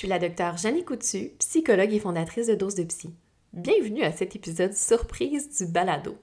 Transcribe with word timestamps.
suis 0.00 0.08
la 0.08 0.18
docteure 0.18 0.56
Jeannie 0.56 0.82
Coutu, 0.82 1.32
psychologue 1.40 1.92
et 1.92 1.98
fondatrice 1.98 2.46
de 2.46 2.54
Dose 2.54 2.74
de 2.74 2.84
Psy. 2.84 3.14
Bienvenue 3.52 4.02
à 4.02 4.12
cet 4.12 4.34
épisode 4.34 4.72
surprise 4.72 5.54
du 5.58 5.70
balado. 5.70 6.16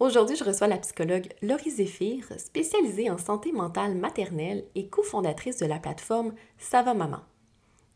Aujourd'hui, 0.00 0.36
je 0.36 0.44
reçois 0.44 0.66
la 0.66 0.76
psychologue 0.76 1.26
Laurie 1.40 1.70
Zéphir, 1.70 2.26
spécialisée 2.36 3.08
en 3.08 3.16
santé 3.16 3.52
mentale 3.52 3.94
maternelle 3.94 4.66
et 4.74 4.88
cofondatrice 4.88 5.56
de 5.56 5.64
la 5.64 5.78
plateforme 5.78 6.34
Sava 6.58 6.92
Maman. 6.92 7.20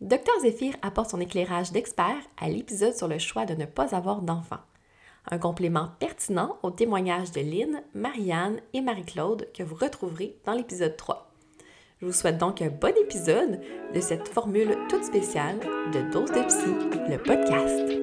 Docteur 0.01 0.41
Zéphir 0.41 0.75
apporte 0.81 1.11
son 1.11 1.21
éclairage 1.21 1.71
d'expert 1.71 2.23
à 2.39 2.49
l'épisode 2.49 2.95
sur 2.95 3.07
le 3.07 3.19
choix 3.19 3.45
de 3.45 3.55
ne 3.55 3.67
pas 3.67 3.95
avoir 3.95 4.23
d'enfant. 4.23 4.61
Un 5.31 5.37
complément 5.37 5.91
pertinent 5.99 6.57
au 6.63 6.71
témoignage 6.71 7.31
de 7.33 7.43
Lynn, 7.43 7.83
Marianne 7.93 8.63
et 8.73 8.81
Marie-Claude 8.81 9.49
que 9.53 9.65
vous 9.65 9.77
retrouverez 9.77 10.39
dans 10.47 10.55
l'épisode 10.55 10.97
3. 10.97 11.30
Je 12.01 12.07
vous 12.07 12.13
souhaite 12.13 12.39
donc 12.39 12.63
un 12.63 12.71
bon 12.71 12.95
épisode 12.97 13.61
de 13.95 14.01
cette 14.01 14.27
formule 14.27 14.75
toute 14.89 15.05
spéciale 15.05 15.59
de 15.93 16.11
Dose 16.11 16.31
de 16.31 16.43
Psy, 16.47 16.75
le 17.11 17.19
podcast. 17.19 18.01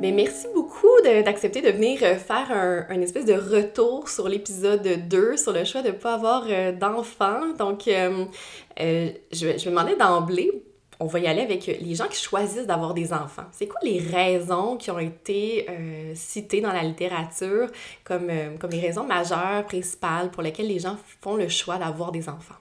Mais 0.00 0.12
merci 0.12 0.46
beaucoup 0.54 0.86
d'accepter 1.02 1.60
de, 1.60 1.68
venir 1.68 1.98
euh, 2.02 2.16
faire 2.16 2.50
un, 2.50 3.00
espèce 3.02 3.26
de 3.26 3.34
retour 3.34 4.08
sur 4.08 4.26
l'épisode 4.26 5.06
2, 5.06 5.36
sur 5.36 5.52
le 5.52 5.64
choix 5.66 5.82
de 5.82 5.88
ne 5.88 5.92
pas 5.92 6.14
avoir 6.14 6.46
euh, 6.48 6.72
d'enfants. 6.72 7.52
Donc, 7.58 7.86
euh, 7.88 8.24
je, 8.78 9.10
je 9.58 9.64
me 9.66 9.70
demandais 9.70 9.96
d'emblée, 9.96 10.64
on 11.00 11.06
va 11.06 11.18
y 11.18 11.26
aller 11.26 11.42
avec 11.42 11.66
les 11.66 11.94
gens 11.94 12.08
qui 12.08 12.20
choisissent 12.20 12.66
d'avoir 12.66 12.94
des 12.94 13.12
enfants. 13.12 13.46
C'est 13.52 13.66
quoi 13.66 13.80
les 13.82 13.98
raisons 13.98 14.76
qui 14.76 14.90
ont 14.90 14.98
été 14.98 15.66
euh, 15.68 16.12
citées 16.14 16.60
dans 16.60 16.72
la 16.72 16.82
littérature 16.82 17.70
comme, 18.04 18.28
euh, 18.30 18.56
comme 18.58 18.70
les 18.70 18.80
raisons 18.80 19.04
majeures, 19.04 19.64
principales 19.66 20.30
pour 20.30 20.42
lesquelles 20.42 20.68
les 20.68 20.78
gens 20.78 20.96
font 21.20 21.36
le 21.36 21.48
choix 21.48 21.78
d'avoir 21.78 22.12
des 22.12 22.28
enfants? 22.28 22.54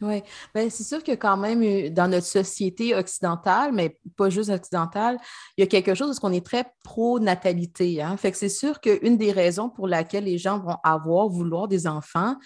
Oui, 0.00 0.22
ben, 0.54 0.68
c'est 0.70 0.82
sûr 0.82 1.02
que 1.02 1.12
quand 1.12 1.36
même, 1.36 1.62
euh, 1.62 1.88
dans 1.88 2.08
notre 2.08 2.26
société 2.26 2.94
occidentale, 2.94 3.72
mais 3.72 3.96
pas 4.16 4.28
juste 4.28 4.50
occidentale, 4.50 5.18
il 5.56 5.62
y 5.62 5.64
a 5.64 5.66
quelque 5.66 5.94
chose 5.94 6.18
qu'on 6.18 6.32
est 6.32 6.44
très 6.44 6.64
pro-natalité. 6.82 8.02
Hein? 8.02 8.16
Fait 8.16 8.32
que 8.32 8.36
c'est 8.36 8.48
sûr 8.48 8.80
qu'une 8.80 9.16
des 9.16 9.32
raisons 9.32 9.70
pour 9.70 9.88
laquelle 9.88 10.24
les 10.24 10.36
gens 10.36 10.58
vont 10.58 10.76
avoir, 10.82 11.28
vouloir 11.28 11.68
des 11.68 11.86
enfants, 11.86 12.36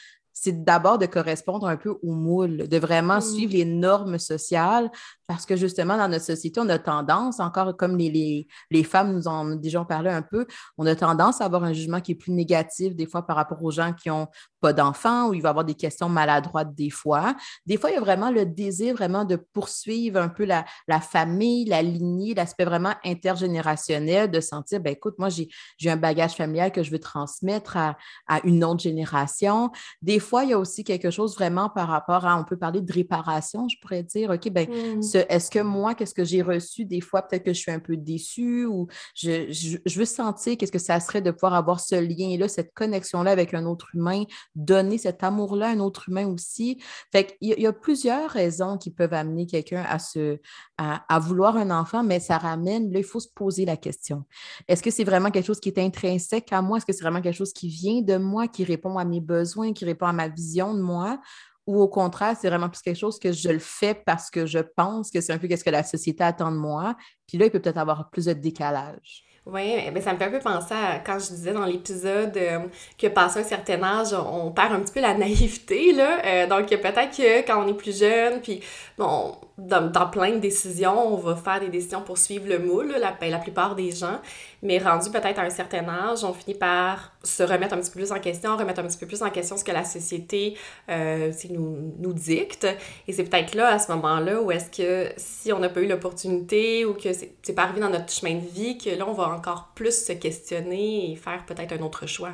c'est 0.40 0.64
d'abord 0.64 0.98
de 0.98 1.06
correspondre 1.06 1.66
un 1.66 1.76
peu 1.76 1.98
au 2.02 2.12
moule, 2.12 2.68
de 2.68 2.78
vraiment 2.78 3.18
mmh. 3.18 3.22
suivre 3.22 3.52
les 3.54 3.64
normes 3.64 4.18
sociales, 4.18 4.90
parce 5.26 5.46
que 5.46 5.56
justement, 5.56 5.96
dans 5.96 6.08
notre 6.08 6.24
société, 6.24 6.60
on 6.60 6.68
a 6.68 6.78
tendance, 6.78 7.40
encore 7.40 7.76
comme 7.76 7.96
les, 7.96 8.46
les, 8.70 8.84
femmes 8.84 9.14
nous 9.14 9.26
en 9.26 9.50
ont 9.50 9.56
déjà 9.56 9.84
parlé 9.84 10.10
un 10.10 10.22
peu, 10.22 10.46
on 10.76 10.86
a 10.86 10.94
tendance 10.94 11.40
à 11.40 11.44
avoir 11.44 11.64
un 11.64 11.72
jugement 11.72 12.00
qui 12.00 12.12
est 12.12 12.14
plus 12.14 12.32
négatif 12.32 12.94
des 12.94 13.06
fois 13.06 13.26
par 13.26 13.36
rapport 13.36 13.62
aux 13.62 13.70
gens 13.70 13.92
qui 13.92 14.08
n'ont 14.08 14.28
pas 14.60 14.72
d'enfants 14.72 15.28
ou 15.28 15.34
il 15.34 15.42
va 15.42 15.48
y 15.48 15.50
avoir 15.50 15.64
des 15.64 15.74
questions 15.74 16.08
maladroites 16.08 16.74
des 16.74 16.90
fois. 16.90 17.34
Des 17.66 17.76
fois, 17.76 17.90
il 17.90 17.94
y 17.94 17.96
a 17.96 18.00
vraiment 18.00 18.30
le 18.30 18.46
désir 18.46 18.94
vraiment 18.94 19.24
de 19.24 19.36
poursuivre 19.36 20.20
un 20.20 20.28
peu 20.28 20.44
la, 20.44 20.64
la 20.86 21.00
famille, 21.00 21.64
la 21.64 21.82
lignée, 21.82 22.34
l'aspect 22.34 22.64
vraiment 22.64 22.94
intergénérationnel, 23.04 24.30
de 24.30 24.40
sentir, 24.40 24.80
ben 24.80 24.92
écoute, 24.92 25.14
moi, 25.18 25.28
j'ai 25.28 25.90
un 25.90 25.96
bagage 25.96 26.32
familial 26.32 26.72
que 26.72 26.82
je 26.82 26.90
veux 26.90 26.98
transmettre 26.98 27.76
à, 27.76 27.96
à 28.26 28.40
une 28.44 28.64
autre 28.64 28.80
génération. 28.80 29.70
Des 30.02 30.18
fois, 30.18 30.44
il 30.44 30.50
y 30.50 30.52
a 30.52 30.58
aussi 30.58 30.84
quelque 30.84 31.10
chose 31.10 31.34
vraiment 31.34 31.68
par 31.68 31.88
rapport 31.88 32.26
à, 32.26 32.38
on 32.38 32.44
peut 32.44 32.56
parler 32.56 32.80
de 32.80 32.92
réparation, 32.92 33.68
je 33.68 33.76
pourrais 33.80 34.02
dire, 34.02 34.30
OK, 34.30 34.50
ben, 34.50 34.68
mmh 34.68 34.98
est-ce 35.28 35.50
que 35.50 35.60
moi, 35.60 35.94
qu'est-ce 35.94 36.14
que 36.14 36.24
j'ai 36.24 36.42
reçu 36.42 36.84
des 36.84 37.00
fois, 37.00 37.22
peut-être 37.22 37.44
que 37.44 37.52
je 37.52 37.58
suis 37.58 37.70
un 37.70 37.78
peu 37.78 37.96
déçue 37.96 38.66
ou 38.66 38.88
je, 39.14 39.98
veux 39.98 40.04
sentir 40.04 40.56
qu'est-ce 40.56 40.72
que 40.72 40.78
ça 40.78 41.00
serait 41.00 41.22
de 41.22 41.30
pouvoir 41.30 41.54
avoir 41.54 41.80
ce 41.80 41.94
lien-là, 41.94 42.48
cette 42.48 42.72
connexion-là 42.74 43.30
avec 43.30 43.54
un 43.54 43.64
autre 43.66 43.88
humain, 43.94 44.24
donner 44.54 44.98
cet 44.98 45.22
amour-là 45.22 45.68
à 45.68 45.70
un 45.70 45.80
autre 45.80 46.08
humain 46.08 46.26
aussi. 46.26 46.82
Fait 47.12 47.36
qu'il 47.38 47.60
y, 47.60 47.66
a 47.66 47.72
plusieurs 47.72 48.30
raisons 48.30 48.76
qui 48.76 48.90
peuvent 48.90 49.14
amener 49.14 49.46
quelqu'un 49.46 49.84
à, 49.86 51.04
à, 51.08 51.18
vouloir 51.18 51.56
un 51.56 51.70
enfant, 51.70 52.02
mais 52.02 52.20
ça 52.20 52.38
ramène, 52.38 52.92
là, 52.92 52.98
il 52.98 53.04
faut 53.04 53.20
se 53.20 53.28
poser 53.28 53.64
la 53.64 53.76
question. 53.76 54.24
Est-ce 54.66 54.82
que 54.82 54.90
c'est 54.90 55.04
vraiment 55.04 55.30
quelque 55.30 55.46
chose 55.46 55.60
qui 55.60 55.68
est 55.68 55.78
intrinsèque 55.78 56.52
à 56.52 56.62
moi? 56.62 56.78
Est-ce 56.78 56.86
que 56.86 56.92
c'est 56.92 57.04
vraiment 57.04 57.22
quelque 57.22 57.36
chose 57.36 57.52
qui 57.52 57.68
vient 57.68 58.02
de 58.02 58.16
moi, 58.16 58.48
qui 58.48 58.64
répond 58.64 58.98
à 58.98 59.04
mes 59.04 59.20
besoins, 59.20 59.72
qui 59.72 59.84
répond 59.84 60.06
à 60.06 60.12
ma 60.12 60.28
vision 60.28 60.74
de 60.74 60.80
moi? 60.80 61.20
ou 61.68 61.82
au 61.82 61.88
contraire, 61.88 62.34
c'est 62.40 62.48
vraiment 62.48 62.70
plus 62.70 62.80
quelque 62.80 62.96
chose 62.96 63.18
que 63.18 63.30
je 63.30 63.50
le 63.50 63.58
fais 63.58 63.92
parce 63.92 64.30
que 64.30 64.46
je 64.46 64.58
pense 64.58 65.10
que 65.10 65.20
c'est 65.20 65.34
un 65.34 65.38
peu 65.38 65.54
ce 65.54 65.62
que 65.62 65.68
la 65.68 65.84
société 65.84 66.24
attend 66.24 66.50
de 66.50 66.56
moi? 66.56 66.96
Puis 67.26 67.36
là, 67.36 67.44
il 67.44 67.50
peut 67.50 67.60
peut-être 67.60 67.76
avoir 67.76 68.08
plus 68.08 68.24
de 68.24 68.32
décalage. 68.32 69.27
Oui, 69.50 69.90
mais 69.94 70.02
ça 70.02 70.12
me 70.12 70.18
fait 70.18 70.26
un 70.26 70.30
peu 70.30 70.40
penser 70.40 70.74
à 70.74 70.98
quand 70.98 71.18
je 71.18 71.28
disais 71.28 71.54
dans 71.54 71.64
l'épisode 71.64 72.36
euh, 72.36 72.58
que 72.98 73.06
passé 73.06 73.40
un 73.40 73.44
certain 73.44 73.82
âge, 73.82 74.12
on 74.12 74.50
perd 74.50 74.74
un 74.74 74.80
petit 74.80 74.92
peu 74.92 75.00
la 75.00 75.14
naïveté, 75.18 75.92
là. 75.92 76.18
Euh, 76.24 76.46
donc 76.46 76.68
peut-être 76.68 77.16
que 77.16 77.46
quand 77.46 77.64
on 77.64 77.68
est 77.68 77.74
plus 77.74 77.98
jeune, 77.98 78.42
puis 78.42 78.60
bon, 78.98 79.34
dans, 79.58 80.08
plein 80.08 80.30
de 80.30 80.38
décisions, 80.38 81.14
on 81.14 81.16
va 81.16 81.34
faire 81.34 81.58
des 81.58 81.68
décisions 81.68 82.00
pour 82.00 82.16
suivre 82.16 82.48
le 82.48 82.60
moule, 82.60 82.94
la, 82.98 83.10
ben, 83.10 83.28
la 83.28 83.38
plupart 83.38 83.74
des 83.74 83.90
gens. 83.90 84.20
Mais 84.62 84.78
rendu 84.78 85.10
peut-être 85.10 85.38
à 85.38 85.42
un 85.42 85.50
certain 85.50 85.88
âge, 85.88 86.22
on 86.22 86.32
finit 86.32 86.56
par 86.56 87.12
se 87.24 87.42
remettre 87.42 87.74
un 87.74 87.78
petit 87.78 87.90
peu 87.90 87.98
plus 87.98 88.12
en 88.12 88.20
question, 88.20 88.56
remettre 88.56 88.80
un 88.80 88.86
petit 88.86 88.98
peu 88.98 89.06
plus 89.06 89.22
en 89.22 89.30
question 89.30 89.56
ce 89.56 89.64
que 89.64 89.72
la 89.72 89.84
société 89.84 90.56
euh, 90.88 91.32
nous, 91.50 91.94
nous 91.98 92.12
dicte. 92.12 92.68
Et 93.08 93.12
c'est 93.12 93.24
peut-être 93.24 93.56
là, 93.56 93.74
à 93.74 93.78
ce 93.80 93.90
moment-là, 93.92 94.40
où 94.40 94.52
est-ce 94.52 94.70
que 94.70 95.12
si 95.16 95.52
on 95.52 95.58
n'a 95.58 95.68
pas 95.68 95.80
eu 95.80 95.88
l'opportunité 95.88 96.84
ou 96.84 96.94
que 96.94 97.12
c'est 97.12 97.52
pas 97.52 97.64
arrivé 97.64 97.80
dans 97.80 97.90
notre 97.90 98.12
chemin 98.12 98.36
de 98.36 98.46
vie, 98.46 98.78
que 98.78 98.90
là, 98.90 99.06
on 99.08 99.12
va 99.12 99.28
encore 99.28 99.72
plus 99.74 100.06
se 100.06 100.12
questionner 100.12 101.10
et 101.10 101.16
faire 101.16 101.44
peut-être 101.46 101.72
un 101.72 101.82
autre 101.82 102.06
choix. 102.06 102.32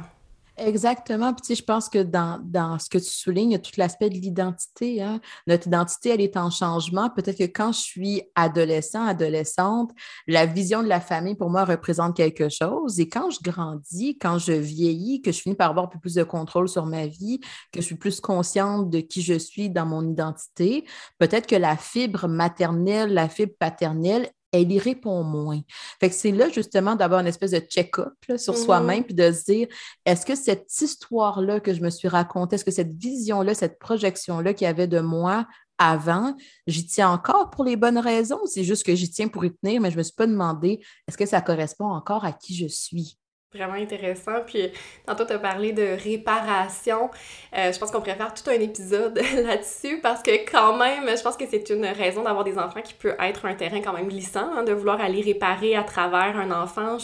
Exactement. 0.56 1.34
Puis, 1.34 1.56
je 1.56 1.64
pense 1.64 1.88
que 1.88 2.02
dans, 2.02 2.40
dans, 2.44 2.78
ce 2.78 2.88
que 2.88 2.98
tu 2.98 3.10
soulignes, 3.10 3.50
il 3.50 3.54
y 3.54 3.56
a 3.56 3.58
tout 3.58 3.72
l'aspect 3.76 4.08
de 4.08 4.14
l'identité. 4.14 5.02
Hein. 5.02 5.20
Notre 5.48 5.66
identité, 5.66 6.10
elle 6.10 6.20
est 6.20 6.36
en 6.36 6.48
changement. 6.50 7.10
Peut-être 7.10 7.38
que 7.38 7.44
quand 7.44 7.72
je 7.72 7.80
suis 7.80 8.22
adolescent, 8.36 9.04
adolescente, 9.04 9.90
la 10.28 10.46
vision 10.46 10.82
de 10.84 10.88
la 10.88 11.00
famille, 11.00 11.34
pour 11.34 11.50
moi, 11.50 11.64
représente 11.64 12.16
quelque 12.16 12.48
chose. 12.48 13.00
Et 13.00 13.08
quand 13.08 13.30
je 13.30 13.40
grandis, 13.42 14.16
quand 14.16 14.38
je 14.38 14.52
vieillis, 14.52 15.22
que 15.22 15.32
je 15.32 15.40
finis 15.40 15.56
par 15.56 15.70
avoir 15.70 15.90
plus 15.90 16.14
de 16.14 16.22
contrôle 16.22 16.68
sur 16.68 16.86
ma 16.86 17.08
vie, 17.08 17.40
que 17.72 17.80
je 17.80 17.86
suis 17.86 17.96
plus 17.96 18.20
consciente 18.20 18.90
de 18.90 19.00
qui 19.00 19.22
je 19.22 19.34
suis 19.34 19.70
dans 19.70 19.86
mon 19.86 20.08
identité, 20.08 20.84
peut-être 21.18 21.48
que 21.48 21.56
la 21.56 21.76
fibre 21.76 22.28
maternelle, 22.28 23.12
la 23.12 23.28
fibre 23.28 23.54
paternelle, 23.58 24.30
elle 24.54 24.70
y 24.70 24.78
répond 24.78 25.22
moins. 25.22 25.60
Fait 26.00 26.08
que 26.08 26.14
c'est 26.14 26.30
là 26.30 26.48
justement 26.48 26.94
d'avoir 26.94 27.20
une 27.20 27.26
espèce 27.26 27.50
de 27.50 27.58
check-up 27.58 28.12
sur 28.36 28.56
soi-même 28.56 29.00
mm-hmm. 29.00 29.04
puis 29.04 29.14
de 29.14 29.32
se 29.32 29.44
dire 29.44 29.68
est-ce 30.04 30.24
que 30.24 30.34
cette 30.34 30.70
histoire-là 30.80 31.60
que 31.60 31.74
je 31.74 31.80
me 31.80 31.90
suis 31.90 32.08
racontée, 32.08 32.56
est-ce 32.56 32.64
que 32.64 32.70
cette 32.70 32.94
vision-là, 32.94 33.54
cette 33.54 33.78
projection-là 33.78 34.54
qu'il 34.54 34.66
y 34.66 34.68
avait 34.68 34.86
de 34.86 35.00
moi 35.00 35.46
avant, 35.78 36.36
j'y 36.68 36.86
tiens 36.86 37.10
encore 37.10 37.50
pour 37.50 37.64
les 37.64 37.74
bonnes 37.74 37.98
raisons 37.98 38.38
c'est 38.46 38.62
juste 38.62 38.86
que 38.86 38.94
j'y 38.94 39.10
tiens 39.10 39.26
pour 39.26 39.44
y 39.44 39.52
tenir, 39.52 39.80
mais 39.80 39.90
je 39.90 39.96
ne 39.96 39.98
me 39.98 40.02
suis 40.04 40.14
pas 40.14 40.26
demandé 40.26 40.80
est-ce 41.08 41.18
que 41.18 41.26
ça 41.26 41.40
correspond 41.40 41.86
encore 41.86 42.24
à 42.24 42.32
qui 42.32 42.54
je 42.54 42.68
suis? 42.68 43.18
Vraiment 43.54 43.74
intéressant. 43.74 44.40
Puis, 44.44 44.72
tantôt, 45.06 45.24
tu 45.24 45.32
as 45.32 45.38
parlé 45.38 45.72
de 45.72 45.96
réparation. 46.02 47.08
Euh, 47.56 47.72
je 47.72 47.78
pense 47.78 47.92
qu'on 47.92 48.00
pourrait 48.00 48.16
faire 48.16 48.34
tout 48.34 48.50
un 48.50 48.54
épisode 48.60 49.16
là-dessus 49.44 50.00
parce 50.02 50.22
que, 50.22 50.50
quand 50.50 50.76
même, 50.76 51.08
je 51.16 51.22
pense 51.22 51.36
que 51.36 51.44
c'est 51.48 51.70
une 51.70 51.86
raison 51.86 52.24
d'avoir 52.24 52.42
des 52.42 52.58
enfants 52.58 52.82
qui 52.82 52.94
peut 52.94 53.14
être 53.20 53.46
un 53.46 53.54
terrain 53.54 53.80
quand 53.80 53.92
même 53.92 54.08
glissant, 54.08 54.50
hein, 54.56 54.64
de 54.64 54.72
vouloir 54.72 55.00
aller 55.00 55.20
réparer 55.20 55.76
à 55.76 55.84
travers 55.84 56.36
un 56.36 56.50
enfant. 56.50 56.98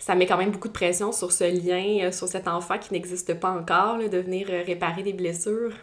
Ça 0.00 0.14
met 0.16 0.26
quand 0.26 0.36
même 0.36 0.50
beaucoup 0.50 0.68
de 0.68 0.72
pression 0.72 1.12
sur 1.12 1.30
ce 1.30 1.44
lien, 1.44 2.06
euh, 2.06 2.12
sur 2.12 2.26
cet 2.26 2.48
enfant 2.48 2.78
qui 2.78 2.92
n'existe 2.92 3.38
pas 3.38 3.50
encore, 3.50 3.98
de 3.98 4.18
venir 4.18 4.48
euh, 4.50 4.64
réparer 4.66 5.04
des 5.04 5.12
blessures. 5.12 5.74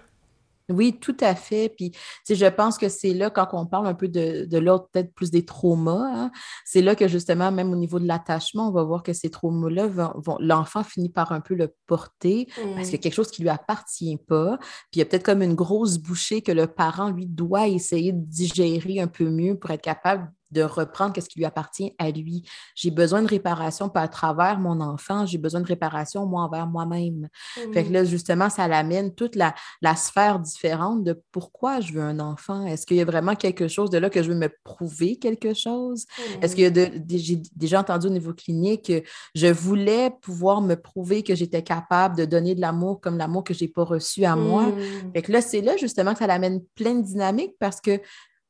Oui, 0.71 0.97
tout 0.99 1.17
à 1.19 1.35
fait. 1.35 1.69
Puis, 1.69 1.91
je 2.29 2.45
pense 2.47 2.77
que 2.77 2.89
c'est 2.89 3.13
là, 3.13 3.29
quand 3.29 3.47
on 3.53 3.65
parle 3.65 3.87
un 3.87 3.93
peu 3.93 4.07
de, 4.07 4.45
de 4.45 4.57
l'autre, 4.57 4.87
peut-être 4.91 5.13
plus 5.13 5.31
des 5.31 5.45
traumas, 5.45 6.09
hein, 6.13 6.31
c'est 6.65 6.81
là 6.81 6.95
que 6.95 7.07
justement, 7.07 7.51
même 7.51 7.71
au 7.71 7.75
niveau 7.75 7.99
de 7.99 8.07
l'attachement, 8.07 8.69
on 8.69 8.71
va 8.71 8.83
voir 8.83 9.03
que 9.03 9.13
ces 9.13 9.29
traumas-là, 9.29 9.87
vont, 9.87 10.37
l'enfant 10.39 10.83
finit 10.83 11.09
par 11.09 11.31
un 11.31 11.41
peu 11.41 11.53
le 11.53 11.73
porter 11.87 12.47
parce 12.75 12.85
qu'il 12.85 12.93
y 12.93 12.95
a 12.95 12.97
quelque 12.99 13.13
chose 13.13 13.31
qui 13.31 13.41
ne 13.41 13.45
lui 13.45 13.51
appartient 13.51 14.17
pas. 14.27 14.57
Puis, 14.91 14.95
il 14.95 14.99
y 14.99 15.01
a 15.01 15.05
peut-être 15.05 15.25
comme 15.25 15.41
une 15.41 15.55
grosse 15.55 15.97
bouchée 15.97 16.41
que 16.41 16.51
le 16.51 16.67
parent, 16.67 17.09
lui, 17.09 17.25
doit 17.25 17.67
essayer 17.67 18.11
de 18.11 18.23
digérer 18.25 18.99
un 18.99 19.07
peu 19.07 19.29
mieux 19.29 19.57
pour 19.57 19.71
être 19.71 19.81
capable 19.81 20.31
de 20.51 20.61
reprendre 20.61 21.13
ce 21.21 21.27
qui 21.27 21.39
lui 21.39 21.45
appartient 21.45 21.93
à 21.97 22.11
lui. 22.11 22.43
J'ai 22.75 22.91
besoin 22.91 23.21
de 23.21 23.27
réparation 23.27 23.89
pas 23.89 24.01
à 24.01 24.07
travers 24.07 24.59
mon 24.59 24.81
enfant, 24.81 25.25
j'ai 25.25 25.37
besoin 25.37 25.61
de 25.61 25.65
réparation 25.65 26.25
moi 26.25 26.43
envers 26.43 26.67
moi-même. 26.67 27.29
Fait 27.73 27.83
que 27.83 27.89
mmh. 27.89 27.93
là, 27.93 28.03
justement, 28.03 28.49
ça 28.49 28.67
l'amène 28.67 29.13
toute 29.13 29.35
la, 29.35 29.53
la, 29.81 29.95
sphère 29.95 30.39
différente 30.39 31.03
de 31.03 31.21
pourquoi 31.31 31.79
je 31.79 31.93
veux 31.93 32.01
un 32.01 32.19
enfant. 32.19 32.65
Est-ce 32.65 32.85
qu'il 32.85 32.97
y 32.97 33.01
a 33.01 33.05
vraiment 33.05 33.35
quelque 33.35 33.67
chose 33.67 33.89
de 33.89 33.97
là 33.97 34.09
que 34.09 34.23
je 34.23 34.31
veux 34.31 34.37
me 34.37 34.49
prouver 34.63 35.17
quelque 35.17 35.53
chose? 35.53 36.05
Est-ce 36.41 36.61
a 36.63 36.69
de, 36.69 36.89
j'ai 37.09 37.41
déjà 37.55 37.79
entendu 37.79 38.07
au 38.07 38.11
niveau 38.11 38.33
clinique 38.33 38.87
que 38.87 39.03
je 39.35 39.47
voulais 39.47 40.11
pouvoir 40.21 40.61
me 40.61 40.75
prouver 40.75 41.23
que 41.23 41.35
j'étais 41.35 41.63
capable 41.63 42.17
de 42.17 42.25
donner 42.25 42.55
de 42.55 42.61
l'amour 42.61 42.99
comme 43.01 43.17
l'amour 43.17 43.43
que 43.43 43.53
j'ai 43.53 43.67
pas 43.67 43.83
reçu 43.83 44.25
à 44.25 44.35
moi? 44.35 44.67
Mmh. 44.67 45.13
Fait 45.13 45.21
que 45.21 45.31
là, 45.31 45.41
c'est 45.41 45.61
là 45.61 45.77
justement 45.77 46.13
que 46.13 46.19
ça 46.19 46.27
l'amène 46.27 46.61
plein 46.75 46.95
de 46.95 47.03
dynamiques 47.03 47.55
parce 47.59 47.81
que 47.81 47.99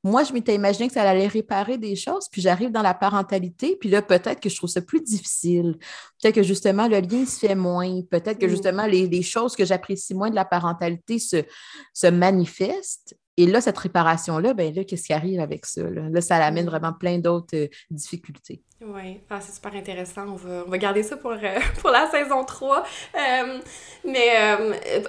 moi, 0.03 0.23
je 0.23 0.33
m'étais 0.33 0.55
imaginé 0.55 0.87
que 0.87 0.93
ça 0.93 1.03
allait 1.03 1.27
réparer 1.27 1.77
des 1.77 1.95
choses, 1.95 2.27
puis 2.31 2.41
j'arrive 2.41 2.71
dans 2.71 2.81
la 2.81 2.95
parentalité, 2.95 3.77
puis 3.79 3.89
là, 3.89 4.01
peut-être 4.01 4.39
que 4.39 4.49
je 4.49 4.55
trouve 4.55 4.69
ça 4.69 4.81
plus 4.81 5.01
difficile. 5.01 5.77
Peut-être 6.21 6.35
que 6.35 6.43
justement, 6.43 6.87
le 6.87 6.99
lien 6.99 7.25
se 7.25 7.39
fait 7.39 7.55
moins. 7.55 8.01
Peut-être 8.09 8.39
que 8.39 8.47
mm. 8.47 8.49
justement, 8.49 8.85
les, 8.87 9.21
choses 9.21 9.55
que 9.55 9.63
j'apprécie 9.63 10.15
moins 10.15 10.31
de 10.31 10.35
la 10.35 10.45
parentalité 10.45 11.19
se, 11.19 11.43
se 11.93 12.07
manifestent. 12.07 13.15
Et 13.41 13.47
là, 13.47 13.59
cette 13.59 13.79
réparation-là, 13.79 14.53
ben 14.53 14.71
là, 14.71 14.83
qu'est-ce 14.83 15.07
qui 15.07 15.13
arrive 15.13 15.39
avec 15.39 15.65
ça? 15.65 15.81
Là, 15.81 16.21
ça 16.21 16.35
amène 16.35 16.67
vraiment 16.67 16.93
plein 16.93 17.17
d'autres 17.17 17.55
euh, 17.55 17.67
difficultés. 17.89 18.61
Oui, 18.81 19.19
ah, 19.31 19.41
c'est 19.41 19.55
super 19.55 19.73
intéressant. 19.73 20.27
On 20.27 20.35
va, 20.35 20.63
on 20.67 20.69
va 20.69 20.77
garder 20.77 21.01
ça 21.01 21.17
pour, 21.17 21.31
euh, 21.31 21.59
pour 21.81 21.89
la 21.89 22.07
saison 22.11 22.45
3. 22.45 22.83
Euh, 22.83 23.59
mais 24.05 24.29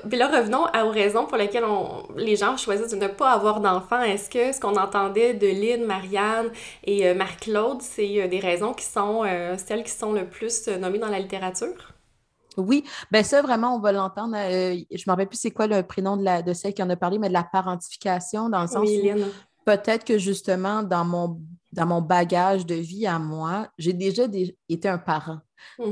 puis 0.08 0.18
là, 0.18 0.28
revenons 0.28 0.64
aux 0.64 0.90
raisons 0.90 1.26
pour 1.26 1.36
lesquelles 1.36 1.66
on, 1.66 2.08
les 2.16 2.36
gens 2.36 2.56
choisissent 2.56 2.92
de 2.92 2.96
ne 2.96 3.08
pas 3.08 3.32
avoir 3.32 3.60
d'enfants. 3.60 4.00
Est-ce 4.00 4.30
que 4.30 4.50
ce 4.54 4.60
qu'on 4.60 4.76
entendait 4.76 5.34
de 5.34 5.48
Lynn, 5.48 5.84
Marianne 5.84 6.50
et 6.84 7.12
Marc-Claude, 7.12 7.82
c'est 7.82 8.28
des 8.28 8.40
raisons 8.40 8.72
qui 8.72 8.86
sont 8.86 9.24
celles 9.58 9.84
qui 9.84 9.92
sont 9.92 10.14
le 10.14 10.24
plus 10.26 10.68
nommées 10.68 10.98
dans 10.98 11.08
la 11.10 11.18
littérature? 11.18 11.92
Oui, 12.56 12.84
ben 13.10 13.24
ça, 13.24 13.42
vraiment, 13.42 13.76
on 13.76 13.80
va 13.80 13.92
l'entendre. 13.92 14.36
Euh, 14.36 14.74
je 14.90 15.02
ne 15.02 15.02
me 15.06 15.10
rappelle 15.10 15.28
plus 15.28 15.38
c'est 15.38 15.50
quoi 15.50 15.66
le 15.66 15.82
prénom 15.82 16.16
de, 16.16 16.24
la, 16.24 16.42
de 16.42 16.52
celle 16.52 16.74
qui 16.74 16.82
en 16.82 16.90
a 16.90 16.96
parlé, 16.96 17.18
mais 17.18 17.28
de 17.28 17.32
la 17.32 17.44
parentification, 17.44 18.48
dans 18.48 18.62
le 18.62 18.68
sens 18.68 18.88
où 18.88 19.20
peut-être 19.64 20.04
que 20.04 20.18
justement, 20.18 20.82
dans 20.82 21.04
mon, 21.04 21.40
dans 21.72 21.86
mon 21.86 22.02
bagage 22.02 22.66
de 22.66 22.74
vie 22.74 23.06
à 23.06 23.18
moi, 23.18 23.68
j'ai 23.78 23.92
déjà 23.92 24.24
été 24.68 24.88
un 24.88 24.98
parent. 24.98 25.38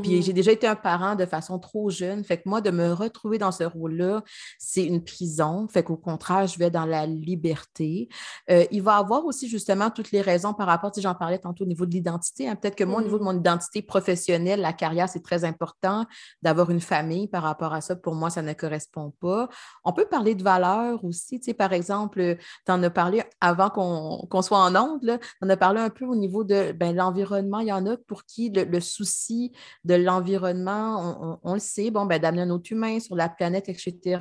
Puis 0.03 0.17
mhm. 0.17 0.23
j'ai 0.23 0.33
déjà 0.33 0.53
été 0.53 0.67
un 0.67 0.77
parent 0.77 1.15
de 1.15 1.27
façon 1.27 1.59
trop 1.59 1.91
jeune. 1.91 2.25
Fait 2.25 2.39
que 2.39 2.49
moi, 2.49 2.61
de 2.61 2.71
me 2.71 2.93
retrouver 2.93 3.39
dans 3.39 3.53
ce 3.53 3.65
rôle-là, 3.65 4.23
c'est 4.59 4.85
une 4.85 5.03
prison. 5.05 5.67
Fait 5.69 5.83
qu'au 5.83 5.97
contraire, 5.97 6.47
je 6.47 6.59
vais 6.59 6.71
dans 6.71 6.87
la 6.87 7.07
liberté. 7.07 8.09
Euh, 8.51 8.65
il 8.71 8.83
va 8.83 8.97
avoir 8.97 9.25
aussi 9.25 9.49
justement 9.49 9.91
toutes 9.91 10.13
les 10.13 10.21
raisons 10.21 10.55
par 10.55 10.67
rapport, 10.67 10.95
si 10.95 11.01
j'en 11.01 11.15
parlais 11.15 11.39
tantôt 11.39 11.65
au 11.65 11.69
niveau 11.69 11.87
de 11.87 11.93
l'identité. 11.93 12.49
Hein. 12.49 12.57
Peut-être 12.57 12.77
que 12.77 12.85
moi, 12.85 13.01
au 13.01 13.05
niveau 13.05 13.19
de 13.19 13.25
mhm. 13.25 13.33
mon 13.33 13.39
identité 13.39 13.83
professionnelle, 13.83 14.61
la 14.61 14.73
carrière, 14.73 15.09
c'est 15.09 15.23
très 15.23 15.45
important 15.45 16.07
d'avoir 16.43 16.71
une 16.71 16.81
famille 16.81 17.29
par 17.29 17.43
rapport 17.43 17.73
à 17.73 17.81
ça. 17.81 17.97
Pour 17.97 18.15
moi, 18.15 18.31
ça 18.31 18.43
ne 18.43 18.53
correspond 18.53 19.13
pas. 19.21 19.49
On 19.85 19.93
peut 19.93 20.07
parler 20.07 20.35
de 20.35 20.43
valeurs 20.43 21.05
aussi. 21.05 21.41
Tu 21.41 21.47
sais, 21.47 21.55
par 21.55 21.73
exemple, 21.73 22.37
tu 22.67 22.73
en 22.73 22.83
as 22.83 22.91
parlé 22.91 23.23
avant 23.41 23.71
qu'on 23.71 24.43
soit 24.43 24.59
en 24.59 24.75
onde, 24.75 25.03
là, 25.03 25.19
on 25.43 25.49
a 25.49 25.57
parlé 25.57 25.81
un 25.81 25.91
peu 25.91 26.05
au 26.05 26.17
niveau 26.17 26.45
de 26.45 26.73
ben, 26.73 26.95
l'environnement. 26.95 27.61
Il 27.61 27.69
y 27.69 27.73
en 27.73 27.87
a 27.87 27.97
pour 27.97 28.25
qui 28.25 28.51
le 28.51 28.81
souci 28.81 29.53
de 29.85 29.95
l'environnement, 29.95 31.39
on, 31.43 31.55
le 31.55 31.61
sait, 31.61 31.91
bon, 31.91 32.07
ben, 32.07 32.21
d'amener 32.21 32.43
un 32.43 32.51
autre 32.51 32.73
humain 32.73 33.01
sur 33.01 33.17
la 33.17 33.29
planète, 33.29 33.69
etc. 33.69 34.19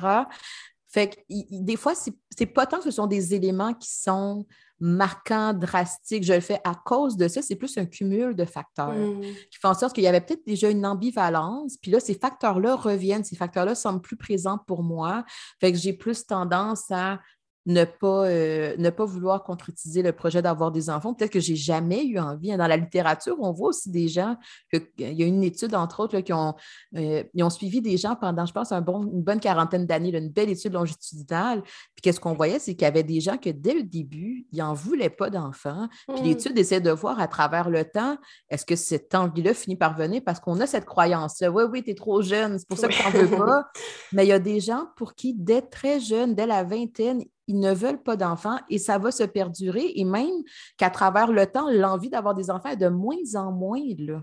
Fait 0.88 1.08
que 1.08 1.20
des 1.28 1.76
fois, 1.76 1.94
c'est 1.94 2.46
pas 2.46 2.66
tant 2.66 2.78
que 2.78 2.84
ce 2.84 2.90
sont 2.90 3.06
des 3.06 3.34
éléments 3.34 3.74
qui 3.74 3.90
sont 3.90 4.46
marquants, 4.80 5.52
drastiques, 5.52 6.24
je 6.24 6.32
le 6.32 6.40
fais 6.40 6.60
à 6.64 6.74
cause 6.74 7.16
de 7.16 7.28
ça, 7.28 7.42
c'est 7.42 7.54
plus 7.54 7.76
un 7.76 7.84
cumul 7.84 8.34
de 8.34 8.46
facteurs 8.46 8.94
mmh. 8.94 9.20
qui 9.50 9.58
font 9.60 9.68
en 9.68 9.74
sorte 9.74 9.94
qu'il 9.94 10.04
y 10.04 10.06
avait 10.06 10.22
peut-être 10.22 10.46
déjà 10.46 10.70
une 10.70 10.86
ambivalence, 10.86 11.76
puis 11.76 11.90
là, 11.90 12.00
ces 12.00 12.14
facteurs-là 12.14 12.76
reviennent, 12.76 13.22
ces 13.22 13.36
facteurs-là 13.36 13.74
semblent 13.74 14.00
plus 14.00 14.16
présents 14.16 14.58
pour 14.66 14.82
moi, 14.82 15.24
fait 15.60 15.70
que 15.70 15.78
j'ai 15.78 15.92
plus 15.92 16.26
tendance 16.26 16.90
à 16.90 17.20
ne 17.70 17.84
pas, 17.84 18.26
euh, 18.26 18.74
ne 18.78 18.90
pas 18.90 19.04
vouloir 19.04 19.42
concrétiser 19.42 20.02
le 20.02 20.12
projet 20.12 20.42
d'avoir 20.42 20.72
des 20.72 20.90
enfants. 20.90 21.14
Peut-être 21.14 21.32
que 21.32 21.40
j'ai 21.40 21.56
jamais 21.56 22.04
eu 22.06 22.18
envie. 22.18 22.56
Dans 22.56 22.66
la 22.66 22.76
littérature, 22.76 23.36
on 23.40 23.52
voit 23.52 23.68
aussi 23.68 23.90
des 23.90 24.08
gens, 24.08 24.36
il 24.72 25.12
y 25.12 25.22
a 25.22 25.26
une 25.26 25.42
étude, 25.42 25.74
entre 25.74 26.00
autres, 26.00 26.20
qui 26.20 26.32
ont, 26.32 26.54
euh, 26.96 27.22
ont 27.38 27.50
suivi 27.50 27.80
des 27.80 27.96
gens 27.96 28.16
pendant, 28.16 28.46
je 28.46 28.52
pense, 28.52 28.72
un 28.72 28.80
bon, 28.80 29.02
une 29.04 29.22
bonne 29.22 29.40
quarantaine 29.40 29.86
d'années, 29.86 30.16
une 30.16 30.30
belle 30.30 30.50
étude 30.50 30.72
longitudinale. 30.72 31.62
Puis 31.62 32.02
qu'est-ce 32.02 32.20
qu'on 32.20 32.34
voyait, 32.34 32.58
c'est 32.58 32.74
qu'il 32.74 32.82
y 32.82 32.88
avait 32.88 33.02
des 33.02 33.20
gens 33.20 33.36
que 33.36 33.50
dès 33.50 33.74
le 33.74 33.82
début, 33.82 34.46
ils 34.52 34.58
n'en 34.58 34.74
voulaient 34.74 35.10
pas 35.10 35.30
d'enfants. 35.30 35.88
Puis 36.08 36.20
mmh. 36.20 36.24
l'étude 36.24 36.58
essaie 36.58 36.80
de 36.80 36.90
voir 36.90 37.20
à 37.20 37.28
travers 37.28 37.70
le 37.70 37.84
temps, 37.84 38.16
est-ce 38.48 38.66
que 38.66 38.76
cette 38.76 39.14
envie-là 39.14 39.54
finit 39.54 39.76
par 39.76 39.96
venir 39.96 40.22
parce 40.24 40.40
qu'on 40.40 40.60
a 40.60 40.66
cette 40.66 40.84
croyance-là. 40.84 41.50
Oui, 41.50 41.64
oui, 41.70 41.82
tu 41.82 41.90
es 41.90 41.94
trop 41.94 42.22
jeune, 42.22 42.58
c'est 42.58 42.68
pour 42.68 42.78
ça 42.78 42.88
que 42.88 42.94
tu 42.94 43.02
n'en 43.02 43.10
veux 43.10 43.36
pas. 43.36 43.70
Mais 44.12 44.24
il 44.24 44.28
y 44.28 44.32
a 44.32 44.38
des 44.38 44.60
gens 44.60 44.86
pour 44.96 45.14
qui, 45.14 45.34
dès 45.34 45.62
très 45.62 46.00
jeune, 46.00 46.34
dès 46.34 46.46
la 46.46 46.64
vingtaine, 46.64 47.22
ils 47.46 47.58
ne 47.58 47.72
veulent 47.72 48.02
pas 48.02 48.16
d'enfants 48.16 48.58
et 48.68 48.78
ça 48.78 48.98
va 48.98 49.10
se 49.10 49.24
perdurer 49.24 49.92
et 49.96 50.04
même 50.04 50.42
qu'à 50.76 50.90
travers 50.90 51.32
le 51.32 51.46
temps, 51.46 51.68
l'envie 51.70 52.10
d'avoir 52.10 52.34
des 52.34 52.50
enfants 52.50 52.70
est 52.70 52.76
de 52.76 52.88
moins 52.88 53.34
en 53.34 53.50
moins. 53.50 53.82
Là. 53.98 54.22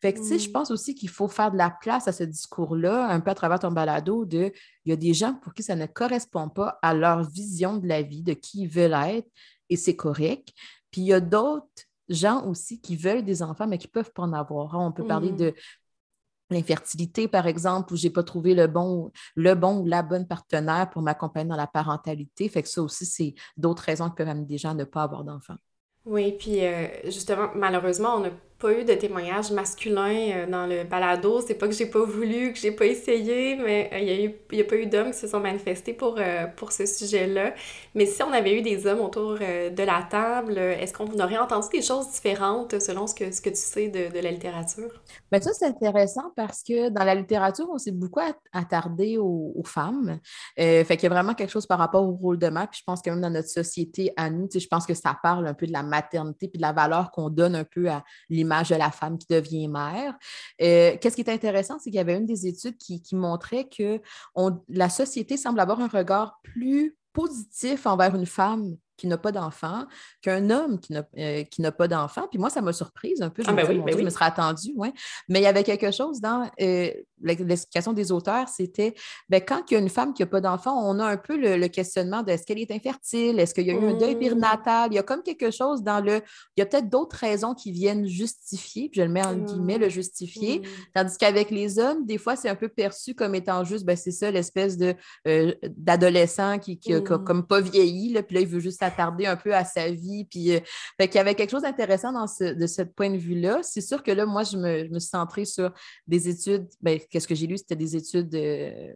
Fait 0.00 0.12
que, 0.12 0.18
tu 0.18 0.24
sais, 0.24 0.38
je 0.38 0.48
mm. 0.48 0.52
pense 0.52 0.70
aussi 0.70 0.94
qu'il 0.94 1.08
faut 1.08 1.28
faire 1.28 1.50
de 1.50 1.56
la 1.56 1.70
place 1.70 2.06
à 2.06 2.12
ce 2.12 2.24
discours-là, 2.24 3.08
un 3.08 3.20
peu 3.20 3.30
à 3.30 3.34
travers 3.34 3.58
ton 3.58 3.72
balado, 3.72 4.24
de 4.24 4.52
il 4.84 4.90
y 4.90 4.92
a 4.92 4.96
des 4.96 5.12
gens 5.12 5.34
pour 5.34 5.54
qui 5.54 5.62
ça 5.62 5.74
ne 5.74 5.86
correspond 5.86 6.48
pas 6.48 6.78
à 6.82 6.94
leur 6.94 7.28
vision 7.28 7.76
de 7.76 7.88
la 7.88 8.02
vie, 8.02 8.22
de 8.22 8.32
qui 8.32 8.62
ils 8.62 8.68
veulent 8.68 8.96
être 9.08 9.28
et 9.68 9.76
c'est 9.76 9.96
correct. 9.96 10.48
Puis 10.90 11.02
il 11.02 11.06
y 11.08 11.12
a 11.12 11.20
d'autres 11.20 11.66
gens 12.08 12.46
aussi 12.46 12.80
qui 12.80 12.96
veulent 12.96 13.24
des 13.24 13.42
enfants, 13.42 13.66
mais 13.66 13.78
qui 13.78 13.88
ne 13.88 13.92
peuvent 13.92 14.12
pas 14.12 14.22
en 14.22 14.32
avoir. 14.32 14.74
On 14.74 14.92
peut 14.92 15.06
parler 15.06 15.32
mm. 15.32 15.36
de 15.36 15.54
l'infertilité, 16.50 17.28
par 17.28 17.46
exemple, 17.46 17.92
où 17.92 17.96
je 17.96 18.06
n'ai 18.06 18.12
pas 18.12 18.22
trouvé 18.22 18.54
le 18.54 18.66
bon, 18.66 19.10
le 19.36 19.54
bon 19.54 19.80
ou 19.80 19.86
la 19.86 20.02
bonne 20.02 20.26
partenaire 20.26 20.90
pour 20.90 21.02
m'accompagner 21.02 21.48
dans 21.48 21.56
la 21.56 21.66
parentalité. 21.66 22.48
Fait 22.48 22.62
que 22.62 22.68
ça 22.68 22.82
aussi, 22.82 23.06
c'est 23.06 23.34
d'autres 23.56 23.82
raisons 23.82 24.08
qui 24.08 24.16
peuvent 24.16 24.28
amener 24.28 24.46
des 24.46 24.58
gens 24.58 24.70
à 24.70 24.74
ne 24.74 24.84
pas 24.84 25.02
avoir 25.02 25.24
d'enfants. 25.24 25.56
Oui, 26.04 26.32
puis 26.38 26.64
euh, 26.64 26.86
justement, 27.04 27.50
malheureusement, 27.54 28.14
on 28.16 28.24
a 28.24 28.30
pas 28.58 28.72
eu 28.72 28.84
de 28.84 28.92
témoignage 28.94 29.52
masculin 29.52 30.30
euh, 30.32 30.46
dans 30.50 30.66
le 30.66 30.82
balado. 30.82 31.40
C'est 31.46 31.54
pas 31.54 31.68
que 31.68 31.74
j'ai 31.74 31.86
pas 31.86 32.04
voulu, 32.04 32.52
que 32.52 32.58
j'ai 32.58 32.72
pas 32.72 32.86
essayé, 32.86 33.54
mais 33.54 33.88
euh, 33.92 33.98
il 33.98 34.08
y, 34.08 34.26
a 34.26 34.56
y 34.56 34.60
a 34.60 34.64
pas 34.64 34.76
eu 34.76 34.86
d'hommes 34.86 35.12
qui 35.12 35.18
se 35.18 35.28
sont 35.28 35.38
manifestés 35.38 35.92
pour, 35.92 36.16
euh, 36.18 36.46
pour 36.56 36.72
ce 36.72 36.84
sujet-là. 36.84 37.54
Mais 37.94 38.06
si 38.06 38.20
on 38.22 38.32
avait 38.32 38.58
eu 38.58 38.62
des 38.62 38.86
hommes 38.86 39.00
autour 39.00 39.34
de 39.34 39.82
la 39.82 40.02
table, 40.10 40.58
est-ce 40.58 40.92
qu'on 40.92 41.06
aurait 41.20 41.38
entendu 41.38 41.68
des 41.72 41.82
choses 41.82 42.10
différentes 42.10 42.80
selon 42.80 43.06
ce 43.06 43.14
que, 43.14 43.30
ce 43.30 43.40
que 43.40 43.50
tu 43.50 43.56
sais 43.56 43.88
de, 43.88 44.12
de 44.12 44.20
la 44.20 44.32
littérature? 44.32 44.90
Bien, 45.30 45.40
ça, 45.40 45.52
c'est 45.52 45.66
intéressant 45.66 46.32
parce 46.34 46.62
que 46.62 46.88
dans 46.88 47.04
la 47.04 47.14
littérature, 47.14 47.68
on 47.72 47.78
s'est 47.78 47.92
beaucoup 47.92 48.20
attardé 48.52 49.18
aux, 49.18 49.62
femmes. 49.64 50.18
fait 50.56 50.84
qu'il 50.88 51.02
y 51.02 51.06
a 51.06 51.10
vraiment 51.10 51.34
quelque 51.34 51.50
chose 51.50 51.66
par 51.66 51.78
rapport 51.78 52.02
au 52.02 52.12
rôle 52.12 52.38
de 52.38 52.48
mère. 52.48 52.68
Puis 52.70 52.80
je 52.80 52.84
pense 52.84 53.02
que 53.02 53.10
même 53.10 53.20
dans 53.20 53.30
notre 53.30 53.48
société, 53.48 54.12
à 54.16 54.30
nous, 54.30 54.48
je 54.52 54.66
pense 54.66 54.86
que 54.86 54.94
ça 54.94 55.16
parle 55.22 55.46
un 55.46 55.54
peu 55.54 55.66
de 55.66 55.72
la 55.72 55.82
maternité 55.82 56.48
puis 56.48 56.58
de 56.58 56.62
la 56.62 56.72
valeur 56.72 57.10
qu'on 57.10 57.28
donne 57.28 57.54
un 57.54 57.64
peu 57.64 57.88
à 57.88 58.02
l'image 58.30 58.47
de 58.48 58.74
la 58.74 58.90
femme 58.90 59.18
qui 59.18 59.26
devient 59.28 59.68
mère. 59.68 60.14
Euh, 60.62 60.96
qu'est-ce 61.00 61.14
qui 61.14 61.22
est 61.22 61.30
intéressant, 61.30 61.78
c'est 61.78 61.90
qu'il 61.90 61.96
y 61.96 62.00
avait 62.00 62.16
une 62.16 62.26
des 62.26 62.46
études 62.46 62.76
qui, 62.76 63.02
montrait 63.12 63.68
que 63.68 64.00
la 64.68 64.88
société 64.88 65.36
semble 65.36 65.60
avoir 65.60 65.80
un 65.80 65.88
regard 65.88 66.40
plus 66.42 66.96
positif 67.12 67.86
envers 67.86 68.14
une 68.14 68.26
femme 68.26 68.76
qui 68.98 69.06
n'a 69.06 69.16
pas 69.16 69.32
d'enfant 69.32 69.86
qu'un 70.20 70.50
homme 70.50 70.78
qui 70.80 70.92
n'a 70.92 71.04
euh, 71.16 71.70
pas 71.70 71.88
d'enfant. 71.88 72.26
Puis 72.28 72.38
moi, 72.38 72.50
ça 72.50 72.60
m'a 72.60 72.72
surprise 72.72 73.22
un 73.22 73.30
peu. 73.30 73.42
Je, 73.42 73.48
ah, 73.48 73.52
me, 73.52 73.64
ben 73.64 73.84
ben 73.84 74.04
me 74.04 74.10
serais 74.10 74.26
attendue, 74.26 74.72
ouais. 74.76 74.92
Mais 75.28 75.38
il 75.38 75.44
y 75.44 75.46
avait 75.46 75.62
quelque 75.62 75.90
chose 75.92 76.20
dans 76.20 76.50
euh, 76.60 76.90
l'explication 77.22 77.92
des 77.92 78.12
auteurs, 78.12 78.48
c'était 78.48 78.94
ben, 79.28 79.40
quand 79.40 79.62
il 79.70 79.74
y 79.74 79.76
a 79.76 79.80
une 79.80 79.88
femme 79.88 80.14
qui 80.14 80.22
n'a 80.22 80.26
pas 80.26 80.40
d'enfant, 80.40 80.74
on 80.84 80.98
a 80.98 81.04
un 81.04 81.16
peu 81.16 81.36
le, 81.36 81.68
questionnement 81.68 82.22
de 82.22 82.30
est-ce 82.30 82.46
qu'elle 82.46 82.58
est 82.58 82.70
infertile, 82.70 83.38
est-ce 83.38 83.54
qu'il 83.54 83.66
y 83.66 83.70
a 83.70 83.74
eu 83.74 83.84
un 83.84 83.94
deuil 83.94 84.14
mmh. 84.14 84.18
périnatal? 84.18 84.88
Il 84.92 84.94
y 84.94 84.98
a 84.98 85.02
comme 85.02 85.22
quelque 85.22 85.50
chose 85.50 85.82
dans 85.82 86.00
le. 86.00 86.20
Il 86.56 86.60
y 86.60 86.62
a 86.62 86.66
peut-être 86.66 86.88
d'autres 86.88 87.16
raisons 87.16 87.54
qui 87.54 87.72
viennent 87.72 88.06
justifier, 88.06 88.88
puis 88.88 89.00
je 89.00 89.06
le 89.06 89.12
mets 89.12 89.24
en 89.24 89.34
guillemets, 89.34 89.78
le 89.78 89.86
mmh. 89.86 89.90
justifier. 89.90 90.60
Mmh. 90.60 90.64
Tandis 90.94 91.16
qu'avec 91.18 91.50
les 91.50 91.78
hommes, 91.78 92.06
des 92.06 92.18
fois, 92.18 92.36
c'est 92.36 92.48
un 92.48 92.54
peu 92.54 92.68
perçu 92.68 93.14
comme 93.14 93.34
étant 93.34 93.64
juste, 93.64 93.84
ben, 93.84 93.96
c'est 93.96 94.10
ça, 94.10 94.30
l'espèce 94.30 94.76
de 94.76 94.94
euh, 95.26 95.54
d'adolescent 95.76 96.58
qui, 96.58 96.78
qui 96.78 96.94
a 96.94 97.00
comme 97.00 97.46
pas 97.46 97.60
vieilli, 97.60 98.12
là, 98.12 98.22
puis 98.22 98.34
là, 98.34 98.40
il 98.40 98.46
veut 98.46 98.60
juste 98.60 98.82
attarder 98.82 99.26
un 99.26 99.36
peu 99.36 99.54
à 99.54 99.64
sa 99.64 99.90
vie. 99.90 100.24
Puis, 100.24 100.54
euh, 100.54 100.60
fait 101.00 101.08
qu'il 101.08 101.16
y 101.16 101.20
avait 101.20 101.34
quelque 101.34 101.50
chose 101.50 101.62
d'intéressant 101.62 102.12
dans 102.12 102.26
ce, 102.26 102.54
de 102.54 102.66
ce 102.66 102.82
point 102.82 103.10
de 103.10 103.16
vue-là. 103.16 103.60
C'est 103.62 103.80
sûr 103.80 104.02
que 104.02 104.10
là, 104.10 104.26
moi, 104.26 104.42
je 104.42 104.56
me, 104.56 104.84
je 104.86 104.90
me 104.90 104.98
suis 104.98 105.10
centrée 105.10 105.44
sur 105.44 105.72
des 106.06 106.28
études, 106.28 106.68
ben, 106.80 106.98
qu'est-ce 107.10 107.28
que 107.28 107.34
j'ai 107.34 107.46
lu, 107.46 107.58
c'était 107.58 107.76
des 107.76 107.96
études 107.96 108.34
euh, 108.34 108.92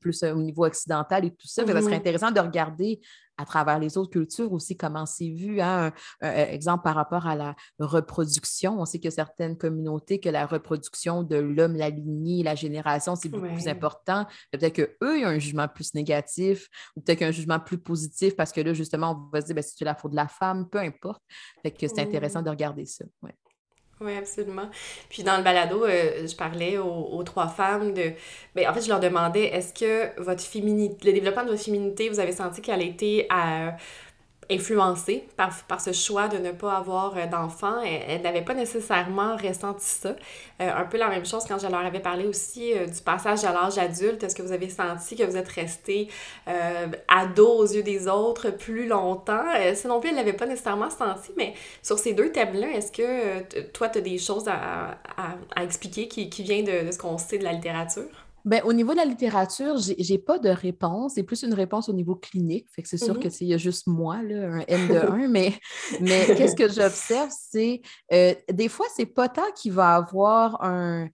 plus 0.00 0.22
au 0.22 0.42
niveau 0.42 0.64
occidental 0.64 1.24
et 1.24 1.30
tout 1.30 1.46
ça. 1.46 1.66
ça 1.66 1.72
serait 1.72 1.80
mm-hmm. 1.80 1.94
intéressant 1.94 2.30
de 2.30 2.40
regarder 2.40 3.00
à 3.38 3.44
travers 3.44 3.78
les 3.78 3.98
autres 3.98 4.10
cultures 4.10 4.52
aussi 4.52 4.76
comment 4.76 5.06
c'est 5.06 5.28
vu. 5.28 5.60
Hein? 5.60 5.92
Un, 6.20 6.30
exemple 6.30 6.84
par 6.84 6.94
rapport 6.94 7.26
à 7.26 7.36
la 7.36 7.54
reproduction. 7.78 8.80
On 8.80 8.84
sait 8.84 8.98
que 8.98 9.10
certaines 9.10 9.56
communautés, 9.56 10.20
que 10.20 10.28
la 10.28 10.46
reproduction 10.46 11.22
de 11.22 11.36
l'homme, 11.36 11.76
la 11.76 11.90
lignée, 11.90 12.42
la 12.42 12.54
génération, 12.54 13.14
c'est 13.14 13.28
beaucoup 13.28 13.48
plus 13.48 13.68
important. 13.68 14.26
Peut-être 14.52 14.74
qu'eux, 14.74 15.18
ils 15.18 15.24
ont 15.24 15.28
un 15.28 15.38
jugement 15.38 15.68
plus 15.68 15.94
négatif 15.94 16.68
ou 16.96 17.00
peut-être 17.00 17.18
qu'un 17.18 17.30
jugement 17.30 17.60
plus 17.60 17.78
positif 17.78 18.36
parce 18.36 18.52
que 18.52 18.60
là, 18.60 18.72
justement, 18.72 19.28
on 19.28 19.30
va 19.30 19.40
se 19.40 19.46
dire, 19.46 19.54
ben, 19.54 19.62
c'est 19.62 19.84
la 19.84 19.94
faute 19.94 20.12
de 20.12 20.16
la 20.16 20.28
femme, 20.28 20.68
peu 20.68 20.78
importe. 20.78 21.22
Fait 21.62 21.70
que 21.70 21.86
c'est 21.86 22.00
intéressant 22.00 22.42
de 22.42 22.50
regarder 22.50 22.86
ça. 22.86 23.04
Ouais. 23.22 23.34
Oui, 23.98 24.14
absolument. 24.14 24.68
Puis 25.08 25.22
dans 25.22 25.38
le 25.38 25.42
balado, 25.42 25.86
euh, 25.86 26.26
je 26.26 26.36
parlais 26.36 26.76
aux, 26.76 27.22
trois 27.22 27.48
femmes 27.48 27.94
de. 27.94 28.12
Ben, 28.54 28.68
en 28.68 28.74
fait, 28.74 28.82
je 28.82 28.88
leur 28.88 29.00
demandais 29.00 29.44
est-ce 29.44 29.72
que 29.72 30.20
votre 30.20 30.42
féminité, 30.42 31.06
le 31.06 31.14
développement 31.14 31.44
de 31.44 31.50
votre 31.50 31.62
féminité, 31.62 32.10
vous 32.10 32.20
avez 32.20 32.32
senti 32.32 32.60
qu'elle 32.60 32.82
été 32.82 33.26
à 33.30 33.74
influencée 34.50 35.26
par, 35.36 35.52
par 35.64 35.80
ce 35.80 35.92
choix 35.92 36.28
de 36.28 36.38
ne 36.38 36.52
pas 36.52 36.76
avoir 36.76 37.16
euh, 37.16 37.26
d'enfants. 37.26 37.80
Elle, 37.82 38.22
n'avait 38.22 38.42
pas 38.44 38.54
nécessairement 38.54 39.36
ressenti 39.36 39.84
ça. 39.84 40.10
Euh, 40.60 40.70
un 40.74 40.84
peu 40.84 40.98
la 40.98 41.08
même 41.08 41.26
chose 41.26 41.44
quand 41.46 41.58
je 41.58 41.66
leur 41.66 41.80
avais 41.80 42.00
parlé 42.00 42.26
aussi 42.26 42.72
euh, 42.72 42.86
du 42.86 43.00
passage 43.00 43.44
à 43.44 43.52
l'âge 43.52 43.78
adulte. 43.78 44.22
Est-ce 44.22 44.34
que 44.34 44.42
vous 44.42 44.52
avez 44.52 44.68
senti 44.68 45.16
que 45.16 45.24
vous 45.24 45.36
êtes 45.36 45.48
resté 45.48 46.08
ado 47.08 47.48
aux 47.48 47.66
yeux 47.66 47.82
des 47.82 48.08
autres 48.08 48.50
plus 48.50 48.86
longtemps? 48.86 49.44
ça 49.74 49.88
non 49.88 50.00
plus, 50.00 50.10
elle 50.10 50.16
l'avait 50.16 50.32
pas 50.32 50.46
nécessairement 50.46 50.90
senti, 50.90 51.32
mais 51.36 51.54
sur 51.82 51.98
ces 51.98 52.12
deux 52.12 52.30
thèmes-là, 52.30 52.68
est-ce 52.68 52.92
que 52.92 53.62
toi, 53.72 53.88
tu 53.88 53.98
as 53.98 54.00
des 54.00 54.18
choses 54.18 54.48
à, 54.48 54.98
à, 55.56 55.64
expliquer 55.64 56.08
qui, 56.08 56.30
qui 56.30 56.42
viennent 56.42 56.64
de, 56.64 56.86
de 56.86 56.92
ce 56.92 56.98
qu'on 56.98 57.18
sait 57.18 57.38
de 57.38 57.44
la 57.44 57.52
littérature? 57.52 58.25
Ben, 58.46 58.62
au 58.64 58.72
niveau 58.72 58.92
de 58.92 58.98
la 58.98 59.04
littérature, 59.04 59.76
j'ai 59.76 60.18
pas 60.18 60.38
de 60.38 60.48
réponse. 60.48 61.14
C'est 61.16 61.24
plus 61.24 61.42
une 61.42 61.52
réponse 61.52 61.88
au 61.88 61.92
niveau 61.92 62.14
clinique. 62.14 62.68
Fait 62.70 62.80
que 62.80 62.88
c'est 62.88 62.96
sûr 62.96 63.14
mmh 63.14 63.18
que 63.18 63.44
y 63.44 63.54
a 63.54 63.56
juste 63.56 63.88
moi, 63.88 64.22
là, 64.22 64.46
un 64.46 64.64
N 64.68 64.86
de 64.86 64.94
1, 65.24 65.28
mais, 65.28 65.52
mais 66.00 66.26
qu'est-ce 66.36 66.54
que 66.54 66.68
j'observe, 66.68 67.30
c'est 67.30 67.82
euh, 68.12 68.34
des 68.52 68.68
fois, 68.68 68.86
c'est 68.94 69.06
pas 69.06 69.28
tant 69.28 69.50
qu'il 69.56 69.72
va 69.72 69.96
avoir 69.96 70.62
un, 70.62 71.08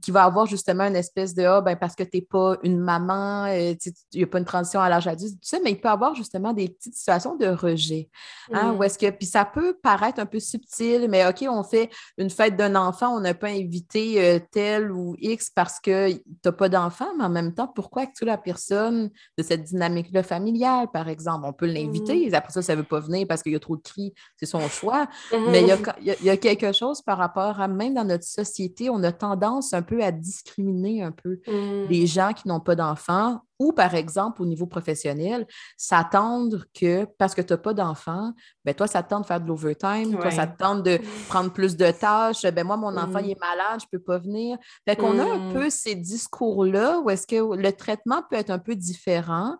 qui 0.00 0.10
va 0.10 0.24
avoir 0.24 0.46
justement 0.46 0.84
une 0.84 0.96
espèce 0.96 1.34
de 1.34 1.42
ah, 1.44 1.60
ben 1.60 1.76
parce 1.76 1.94
que 1.94 2.02
tu 2.02 2.16
n'es 2.16 2.22
pas 2.22 2.56
une 2.62 2.78
maman, 2.78 3.46
euh, 3.46 3.74
il 4.12 4.18
n'y 4.18 4.22
a 4.24 4.26
pas 4.26 4.38
une 4.38 4.44
transition 4.44 4.80
à 4.80 4.88
l'âge 4.88 5.06
adulte, 5.06 5.34
tout 5.34 5.48
ça, 5.48 5.58
mais 5.62 5.70
il 5.70 5.80
peut 5.80 5.88
avoir 5.88 6.14
justement 6.14 6.52
des 6.52 6.68
petites 6.68 6.94
situations 6.94 7.36
de 7.36 7.46
rejet. 7.46 8.08
Hein, 8.52 8.72
mmh. 8.72 8.82
est-ce 8.82 8.98
que, 8.98 9.10
puis 9.10 9.26
ça 9.26 9.44
peut 9.44 9.76
paraître 9.82 10.20
un 10.20 10.26
peu 10.26 10.40
subtil, 10.40 11.06
mais 11.08 11.26
OK, 11.26 11.44
on 11.48 11.62
fait 11.62 11.90
une 12.18 12.30
fête 12.30 12.56
d'un 12.56 12.74
enfant, 12.74 13.16
on 13.16 13.20
n'a 13.20 13.34
pas 13.34 13.48
invité 13.48 14.22
euh, 14.24 14.40
tel 14.50 14.90
ou 14.90 15.14
X 15.18 15.51
parce 15.54 15.80
que 15.80 16.12
tu 16.12 16.20
n'as 16.44 16.52
pas 16.52 16.68
d'enfant, 16.68 17.08
mais 17.16 17.24
en 17.24 17.30
même 17.30 17.54
temps, 17.54 17.68
pourquoi 17.68 18.06
que 18.06 18.12
tu 18.16 18.24
la 18.24 18.38
personne 18.38 19.10
de 19.36 19.42
cette 19.42 19.64
dynamique-là 19.64 20.22
familiale, 20.22 20.88
par 20.92 21.08
exemple? 21.08 21.44
On 21.46 21.52
peut 21.52 21.66
l'inviter, 21.66 22.30
mmh. 22.30 22.34
après 22.34 22.52
ça, 22.52 22.62
ça 22.62 22.74
ne 22.74 22.80
veut 22.80 22.86
pas 22.86 23.00
venir 23.00 23.26
parce 23.28 23.42
qu'il 23.42 23.52
y 23.52 23.56
a 23.56 23.60
trop 23.60 23.76
de 23.76 23.82
cris, 23.82 24.14
c'est 24.36 24.46
son 24.46 24.66
choix. 24.68 25.06
Mais 25.32 25.62
il 25.62 25.68
y, 25.68 25.72
a, 25.72 25.78
il 26.00 26.24
y, 26.24 26.30
a 26.30 26.36
quelque 26.36 26.72
chose 26.72 27.02
par 27.02 27.18
rapport 27.18 27.60
à 27.60 27.68
même 27.68 27.94
dans 27.94 28.04
notre 28.04 28.24
société 28.24 28.90
on 28.90 29.02
a 29.02 29.12
tendance 29.12 29.72
un 29.72 29.82
peu 29.82 30.02
à 30.02 30.12
discriminer 30.12 31.02
un 31.02 31.12
peu 31.12 31.40
mmh. 31.46 31.88
les 31.88 32.06
gens 32.06 32.32
qui 32.32 32.48
n'ont 32.48 32.60
pas 32.60 32.74
d'enfants 32.74 33.40
ou, 33.62 33.72
par 33.72 33.94
exemple, 33.94 34.42
au 34.42 34.46
niveau 34.46 34.66
professionnel, 34.66 35.46
s'attendre 35.76 36.64
que 36.74 37.04
parce 37.16 37.32
que 37.32 37.42
tu 37.42 37.52
n'as 37.52 37.58
pas 37.58 37.74
d'enfant, 37.74 38.32
ben 38.64 38.74
toi, 38.74 38.88
ça 38.88 39.04
te 39.04 39.10
tente 39.10 39.22
de 39.22 39.26
faire 39.26 39.40
de 39.40 39.46
l'overtime, 39.46 40.18
toi, 40.18 40.32
ça 40.32 40.48
te 40.48 40.58
tente 40.58 40.82
de 40.82 40.98
prendre 41.28 41.52
plus 41.52 41.76
de 41.76 41.90
tâches, 41.92 42.42
ben 42.42 42.64
moi, 42.64 42.76
mon 42.76 42.96
enfant, 42.96 43.18
il 43.18 43.30
est 43.30 43.40
malade, 43.40 43.80
je 43.80 43.86
ne 43.86 43.98
peux 43.98 44.02
pas 44.02 44.18
venir. 44.18 44.58
Fait 44.84 44.96
qu'on 44.96 45.16
a 45.20 45.24
un 45.24 45.50
mmh. 45.50 45.52
peu 45.52 45.70
ces 45.70 45.94
discours-là 45.94 47.00
où 47.00 47.10
est-ce 47.10 47.26
que 47.26 47.56
le 47.56 47.72
traitement 47.72 48.22
peut 48.28 48.36
être 48.36 48.50
un 48.50 48.58
peu 48.58 48.74
différent. 48.74 49.56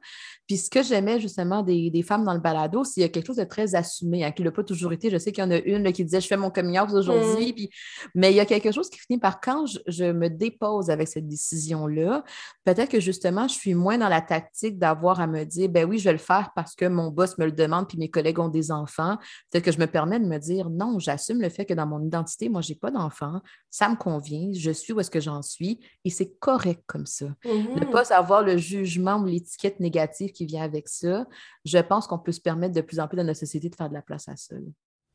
Puis 0.48 0.56
ce 0.56 0.68
que 0.68 0.82
j'aimais 0.82 1.20
justement 1.20 1.62
des, 1.62 2.04
femmes 2.06 2.24
dans 2.24 2.34
le 2.34 2.40
balado, 2.40 2.82
c'est 2.82 2.94
qu'il 2.94 3.02
y 3.02 3.06
a 3.06 3.08
quelque 3.08 3.26
chose 3.26 3.36
de 3.36 3.44
très 3.44 3.76
assumé, 3.76 4.24
hein, 4.24 4.32
qui 4.32 4.42
n'a 4.42 4.50
pas 4.50 4.64
toujours 4.64 4.92
été. 4.92 5.10
Je 5.10 5.18
sais 5.18 5.30
qu'il 5.30 5.44
y 5.44 5.46
en 5.46 5.50
a 5.52 5.58
une 5.58 5.92
qui 5.92 6.04
disait 6.04 6.20
Je 6.20 6.26
fais 6.26 6.36
mon 6.36 6.50
coming 6.50 6.80
aujourd'hui, 6.80 7.52
mmh. 7.52 8.08
mais 8.16 8.32
il 8.32 8.36
y 8.36 8.40
a 8.40 8.46
quelque 8.46 8.72
chose 8.72 8.90
qui 8.90 8.98
finit 8.98 9.20
par 9.20 9.40
quand 9.40 9.64
je 9.86 10.04
me 10.06 10.28
dépose 10.28 10.90
avec 10.90 11.06
cette 11.06 11.28
décision-là, 11.28 12.24
peut-être 12.64 12.90
que 12.90 13.00
justement, 13.00 13.46
je 13.46 13.54
suis 13.54 13.74
moins 13.74 13.91
dans 13.98 14.08
la 14.08 14.20
tactique 14.20 14.78
d'avoir 14.78 15.20
à 15.20 15.26
me 15.26 15.44
dire, 15.44 15.68
ben 15.68 15.88
oui, 15.88 15.98
je 15.98 16.04
vais 16.04 16.12
le 16.12 16.18
faire 16.18 16.50
parce 16.54 16.74
que 16.74 16.84
mon 16.84 17.10
boss 17.10 17.38
me 17.38 17.46
le 17.46 17.52
demande, 17.52 17.88
puis 17.88 17.98
mes 17.98 18.10
collègues 18.10 18.38
ont 18.38 18.48
des 18.48 18.70
enfants. 18.70 19.16
Peut-être 19.50 19.64
que 19.64 19.72
je 19.72 19.78
me 19.78 19.86
permets 19.86 20.20
de 20.20 20.26
me 20.26 20.38
dire, 20.38 20.70
non, 20.70 20.98
j'assume 20.98 21.40
le 21.40 21.48
fait 21.48 21.64
que 21.64 21.74
dans 21.74 21.86
mon 21.86 22.02
identité, 22.02 22.48
moi, 22.48 22.60
je 22.60 22.72
n'ai 22.72 22.78
pas 22.78 22.90
d'enfant, 22.90 23.40
ça 23.70 23.88
me 23.88 23.96
convient, 23.96 24.50
je 24.54 24.70
suis 24.70 24.92
où 24.92 25.00
est-ce 25.00 25.10
que 25.10 25.20
j'en 25.20 25.42
suis, 25.42 25.80
et 26.04 26.10
c'est 26.10 26.34
correct 26.38 26.82
comme 26.86 27.06
ça. 27.06 27.26
Ne 27.44 27.50
mm-hmm. 27.50 27.90
pas 27.90 28.14
avoir 28.14 28.42
le 28.42 28.56
jugement 28.56 29.16
ou 29.16 29.26
l'étiquette 29.26 29.80
négative 29.80 30.32
qui 30.32 30.46
vient 30.46 30.62
avec 30.62 30.88
ça, 30.88 31.26
je 31.64 31.78
pense 31.78 32.06
qu'on 32.06 32.18
peut 32.18 32.32
se 32.32 32.40
permettre 32.40 32.74
de 32.74 32.80
plus 32.80 33.00
en 33.00 33.08
plus 33.08 33.16
dans 33.16 33.24
notre 33.24 33.40
société 33.40 33.68
de 33.68 33.76
faire 33.76 33.88
de 33.88 33.94
la 33.94 34.02
place 34.02 34.28
à 34.28 34.36
ça. 34.36 34.56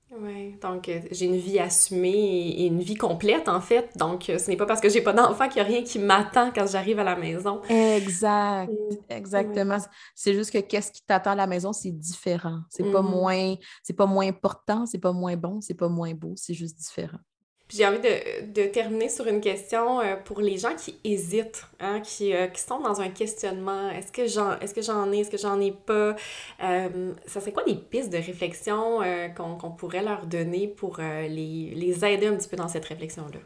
Oui, 0.09 0.55
donc 0.61 0.87
euh, 0.87 1.01
j'ai 1.11 1.25
une 1.25 1.35
vie 1.35 1.59
assumée 1.59 2.09
et, 2.09 2.67
une 2.67 2.79
vie 2.79 2.95
complète 2.95 3.49
en 3.49 3.59
fait. 3.59 3.89
Donc 3.97 4.29
euh, 4.29 4.37
ce 4.37 4.49
n'est 4.49 4.55
pas 4.55 4.65
parce 4.65 4.79
que 4.79 4.89
j'ai 4.89 5.01
pas 5.01 5.11
d'enfant 5.11 5.49
qu'il 5.49 5.61
n'y 5.61 5.67
a 5.67 5.71
rien 5.71 5.83
qui 5.83 5.99
m'attend 5.99 6.51
quand 6.51 6.65
j'arrive 6.65 6.99
à 6.99 7.03
la 7.03 7.17
maison. 7.17 7.61
Exact, 7.69 8.71
mm. 8.71 8.95
exactement. 9.09 9.77
C'est 10.15 10.33
juste 10.33 10.51
que 10.51 10.59
qu'est-ce 10.59 10.91
qui 10.91 11.01
t'attend 11.03 11.31
à 11.31 11.35
la 11.35 11.47
maison, 11.47 11.73
c'est 11.73 11.91
différent. 11.91 12.61
C'est 12.69 12.89
pas 12.89 13.01
mm-hmm. 13.01 13.09
moins, 13.09 13.55
c'est 13.83 13.95
pas 13.95 14.05
moins 14.05 14.27
important, 14.27 14.85
c'est 14.85 14.99
pas 14.99 15.11
moins 15.11 15.35
bon, 15.35 15.59
c'est 15.59 15.73
pas 15.73 15.89
moins 15.89 16.13
beau, 16.13 16.33
c'est 16.37 16.53
juste 16.53 16.77
différent 16.77 17.19
j'ai 17.69 17.85
envie 17.85 17.99
de, 17.99 18.65
terminer 18.67 19.09
sur 19.09 19.27
une 19.27 19.41
question 19.41 19.99
euh, 19.99 20.15
pour 20.15 20.39
les 20.39 20.57
gens 20.57 20.75
qui 20.75 20.97
hésitent, 21.03 21.65
hein, 21.79 21.99
qui, 22.01 22.33
euh, 22.33 22.47
qui, 22.47 22.61
sont 22.61 22.79
dans 22.79 23.01
un 23.01 23.09
questionnement. 23.09 23.89
Est-ce 23.89 24.11
que 24.11 24.27
j'en 24.27 24.57
est-ce 24.59 24.73
que 24.73 24.81
j'en 24.81 25.11
ai, 25.11 25.19
est-ce 25.19 25.31
que 25.31 25.37
j'en 25.37 25.59
ai 25.59 25.71
pas? 25.71 26.15
Euh, 26.63 27.13
ça 27.25 27.41
serait 27.41 27.51
quoi 27.51 27.63
des 27.63 27.75
pistes 27.75 28.11
de 28.11 28.17
réflexion 28.17 28.99
qu'on 29.35 29.71
pourrait 29.71 30.03
leur 30.03 30.25
donner 30.25 30.67
pour 30.67 30.97
les, 30.99 31.73
les 31.75 32.05
aider 32.05 32.27
un 32.27 32.35
petit 32.35 32.49
peu 32.49 32.57
dans 32.57 32.67
cette 32.67 32.85
réflexion-là? 32.85 33.39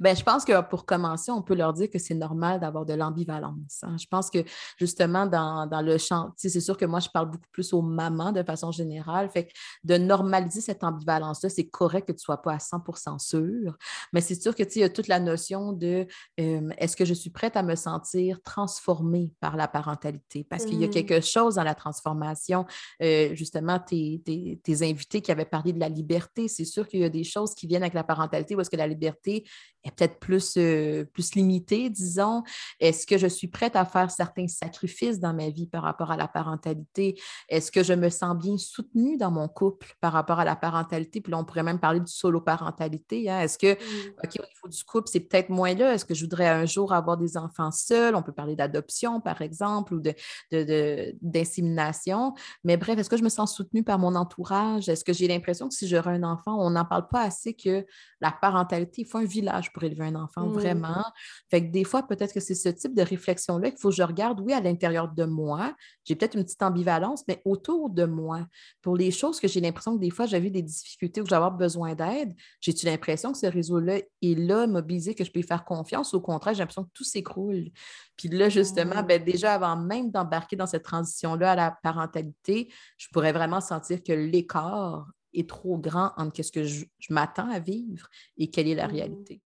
Ben, 0.00 0.16
je 0.16 0.22
pense 0.22 0.44
que 0.44 0.60
pour 0.62 0.84
commencer, 0.86 1.30
on 1.30 1.42
peut 1.42 1.54
leur 1.54 1.72
dire 1.72 1.90
que 1.90 1.98
c'est 1.98 2.14
normal 2.14 2.60
d'avoir 2.60 2.84
de 2.84 2.94
l'ambivalence. 2.94 3.80
Hein. 3.82 3.96
Je 3.98 4.06
pense 4.06 4.30
que 4.30 4.44
justement, 4.78 5.26
dans, 5.26 5.66
dans 5.66 5.82
le 5.82 5.98
champ, 5.98 6.32
c'est 6.36 6.60
sûr 6.60 6.76
que 6.76 6.84
moi, 6.84 7.00
je 7.00 7.08
parle 7.08 7.30
beaucoup 7.30 7.48
plus 7.52 7.72
aux 7.72 7.82
mamans 7.82 8.32
de 8.32 8.42
façon 8.42 8.72
générale. 8.72 9.28
Fait 9.30 9.46
que 9.46 9.52
de 9.84 9.96
normaliser 9.96 10.60
cette 10.60 10.84
ambivalence-là, 10.84 11.48
c'est 11.48 11.68
correct 11.68 12.06
que 12.06 12.12
tu 12.12 12.16
ne 12.16 12.20
sois 12.20 12.42
pas 12.42 12.54
à 12.54 12.58
100% 12.58 13.18
sûr, 13.18 13.76
mais 14.12 14.20
c'est 14.20 14.40
sûr 14.40 14.54
que 14.54 14.62
il 14.74 14.80
y 14.80 14.84
a 14.84 14.88
toute 14.88 15.08
la 15.08 15.20
notion 15.20 15.72
de 15.72 16.06
est-ce 16.36 16.96
que 16.96 17.04
je 17.04 17.14
suis 17.14 17.30
prête 17.30 17.56
à 17.56 17.62
me 17.62 17.74
sentir 17.74 18.40
transformée 18.42 19.32
par 19.40 19.56
la 19.56 19.68
parentalité? 19.68 20.44
Parce 20.48 20.64
qu'il 20.64 20.80
y 20.80 20.84
a 20.84 20.88
mmh. 20.88 20.90
quelque 20.90 21.20
chose 21.20 21.56
dans 21.56 21.64
la 21.64 21.74
transformation. 21.74 22.64
Euh, 23.02 23.34
justement, 23.34 23.78
tes, 23.78 24.22
tes, 24.24 24.60
tes 24.62 24.88
invités 24.88 25.20
qui 25.20 25.30
avaient 25.30 25.44
parlé 25.44 25.72
de 25.72 25.80
la 25.80 25.88
liberté, 25.88 26.48
c'est 26.48 26.64
sûr 26.64 26.88
qu'il 26.88 27.00
y 27.00 27.04
a 27.04 27.08
des 27.08 27.24
choses 27.24 27.54
qui 27.54 27.66
viennent 27.66 27.82
avec 27.82 27.94
la 27.94 28.04
parentalité 28.04 28.54
où 28.54 28.60
est-ce 28.60 28.70
que 28.70 28.76
la 28.76 28.86
liberté 28.86 29.44
est 29.84 29.90
peut-être 29.90 30.18
plus, 30.18 30.54
euh, 30.56 31.04
plus 31.04 31.34
limitée, 31.34 31.90
disons. 31.90 32.42
Est-ce 32.80 33.06
que 33.06 33.18
je 33.18 33.26
suis 33.26 33.48
prête 33.48 33.76
à 33.76 33.84
faire 33.84 34.10
certains 34.10 34.48
sacrifices 34.48 35.20
dans 35.20 35.34
ma 35.34 35.50
vie 35.50 35.66
par 35.66 35.82
rapport 35.82 36.10
à 36.10 36.16
la 36.16 36.28
parentalité? 36.28 37.20
Est-ce 37.48 37.72
que 37.72 37.82
je 37.82 37.92
me 37.92 38.08
sens 38.08 38.36
bien 38.36 38.56
soutenue 38.58 39.16
dans 39.16 39.30
mon 39.30 39.48
couple 39.48 39.94
par 40.00 40.12
rapport 40.12 40.38
à 40.38 40.44
la 40.44 40.56
parentalité? 40.56 41.20
Puis 41.20 41.30
là, 41.30 41.38
on 41.38 41.44
pourrait 41.44 41.62
même 41.62 41.80
parler 41.80 42.00
du 42.00 42.10
solo-parentalité. 42.10 43.30
Hein. 43.30 43.40
Est-ce 43.40 43.58
que. 43.58 43.72
OK, 43.72 44.38
au 44.38 44.42
niveau 44.42 44.68
du 44.68 44.84
couple, 44.84 45.08
c'est 45.10 45.20
peut-être 45.20 45.50
moins 45.50 45.74
là? 45.74 45.94
Est-ce 45.94 46.04
que 46.04 46.14
je 46.14 46.24
voudrais 46.24 46.48
un 46.48 46.66
jour 46.66 46.92
avoir 46.92 47.16
des 47.16 47.36
enfants 47.36 47.70
seuls? 47.70 48.14
On 48.14 48.22
peut 48.22 48.32
parler 48.32 48.56
d'adoption, 48.56 49.20
par 49.20 49.42
exemple, 49.42 49.94
ou 49.94 50.00
d'insémination. 50.00 52.30
De, 52.30 52.34
de, 52.34 52.40
Mais 52.64 52.76
bref, 52.76 52.98
est-ce 52.98 53.10
que 53.10 53.16
je 53.16 53.24
me 53.24 53.28
sens 53.28 53.54
soutenue 53.54 53.82
par 53.82 53.98
mon 53.98 54.14
entourage? 54.14 54.88
Est-ce 54.88 55.04
que 55.04 55.12
j'ai 55.12 55.28
l'impression 55.28 55.68
que 55.68 55.74
si 55.74 55.88
j'aurais 55.88 56.12
un 56.12 56.22
enfant, 56.22 56.56
on 56.58 56.70
n'en 56.70 56.84
parle 56.84 57.08
pas 57.08 57.22
assez 57.22 57.54
que 57.54 57.84
la 58.20 58.30
parentalité, 58.30 59.02
il 59.02 59.06
faut 59.06 59.18
un 59.18 59.24
village 59.24 59.71
pour 59.72 59.84
élever 59.84 60.04
un 60.04 60.14
enfant, 60.14 60.46
mmh. 60.46 60.52
vraiment. 60.52 61.04
Fait 61.50 61.66
que 61.66 61.72
des 61.72 61.84
fois, 61.84 62.06
peut-être 62.06 62.32
que 62.32 62.40
c'est 62.40 62.54
ce 62.54 62.68
type 62.68 62.94
de 62.94 63.02
réflexion-là 63.02 63.70
qu'il 63.70 63.80
faut 63.80 63.90
que 63.90 63.94
je 63.94 64.02
regarde, 64.02 64.40
oui, 64.40 64.52
à 64.52 64.60
l'intérieur 64.60 65.08
de 65.08 65.24
moi, 65.24 65.74
j'ai 66.04 66.14
peut-être 66.14 66.36
une 66.36 66.44
petite 66.44 66.62
ambivalence, 66.62 67.24
mais 67.28 67.40
autour 67.44 67.90
de 67.90 68.04
moi, 68.04 68.46
pour 68.80 68.96
les 68.96 69.10
choses 69.10 69.40
que 69.40 69.48
j'ai 69.48 69.60
l'impression 69.60 69.96
que 69.96 70.00
des 70.00 70.10
fois, 70.10 70.26
j'avais 70.26 70.50
des 70.50 70.62
difficultés 70.62 71.20
ou 71.20 71.24
que 71.24 71.30
j'avais 71.30 71.56
besoin 71.56 71.94
d'aide, 71.94 72.34
j'ai-tu 72.60 72.86
l'impression 72.86 73.32
que 73.32 73.38
ce 73.38 73.46
réseau-là 73.46 73.98
est 73.98 74.38
là, 74.38 74.66
mobilisé, 74.66 75.14
que 75.14 75.24
je 75.24 75.30
peux 75.30 75.40
y 75.40 75.44
faire 75.44 75.64
confiance? 75.64 76.14
Au 76.14 76.20
contraire, 76.20 76.54
j'ai 76.54 76.60
l'impression 76.60 76.84
que 76.84 76.90
tout 76.94 77.04
s'écroule. 77.04 77.70
Puis 78.16 78.28
là, 78.28 78.48
justement, 78.48 79.02
mmh. 79.02 79.06
ben, 79.06 79.24
déjà 79.24 79.54
avant 79.54 79.76
même 79.76 80.10
d'embarquer 80.10 80.56
dans 80.56 80.66
cette 80.66 80.84
transition-là 80.84 81.52
à 81.52 81.56
la 81.56 81.78
parentalité, 81.82 82.72
je 82.96 83.08
pourrais 83.12 83.32
vraiment 83.32 83.60
sentir 83.60 84.02
que 84.02 84.12
l'écart 84.12 85.06
est 85.34 85.48
trop 85.48 85.78
grand 85.78 86.12
entre 86.16 86.42
ce 86.42 86.52
que 86.52 86.64
je, 86.64 86.84
m'attends 87.10 87.50
à 87.50 87.58
vivre 87.58 88.08
et 88.36 88.50
quelle 88.50 88.68
est 88.68 88.74
la 88.74 88.88
mmh. 88.88 88.92
réalité. 88.92 89.40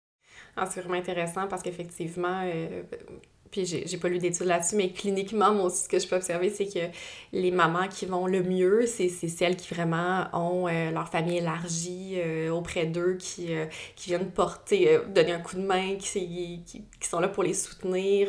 Ah, 0.56 0.66
c'est 0.66 0.80
vraiment 0.80 0.98
intéressant 0.98 1.46
parce 1.48 1.62
qu'effectivement, 1.62 2.42
euh, 2.44 2.82
puis 3.50 3.64
j'ai 3.66 3.98
pas 3.98 4.08
lu 4.08 4.18
d'études 4.18 4.46
là-dessus, 4.46 4.74
mais 4.74 4.90
cliniquement, 4.90 5.52
moi 5.52 5.66
aussi, 5.66 5.84
ce 5.84 5.88
que 5.88 5.98
je 5.98 6.08
peux 6.08 6.16
observer, 6.16 6.50
c'est 6.50 6.66
que 6.66 6.92
les 7.32 7.50
mamans 7.50 7.88
qui 7.88 8.06
vont 8.06 8.26
le 8.26 8.42
mieux, 8.42 8.86
c'est 8.86 9.08
celles 9.08 9.56
qui 9.56 9.72
vraiment 9.74 10.26
ont 10.32 10.66
euh, 10.66 10.90
leur 10.90 11.08
famille 11.08 11.38
élargie 11.38 12.14
euh, 12.16 12.50
auprès 12.50 12.86
d'eux, 12.86 13.14
qui, 13.18 13.48
qui 13.94 14.08
viennent 14.08 14.30
porter, 14.30 14.98
donner 15.08 15.32
un 15.32 15.40
coup 15.40 15.56
de 15.56 15.62
main, 15.62 15.96
qui, 15.96 16.62
sont 17.00 17.20
là 17.20 17.28
pour 17.28 17.44
les 17.44 17.54
soutenir, 17.54 18.28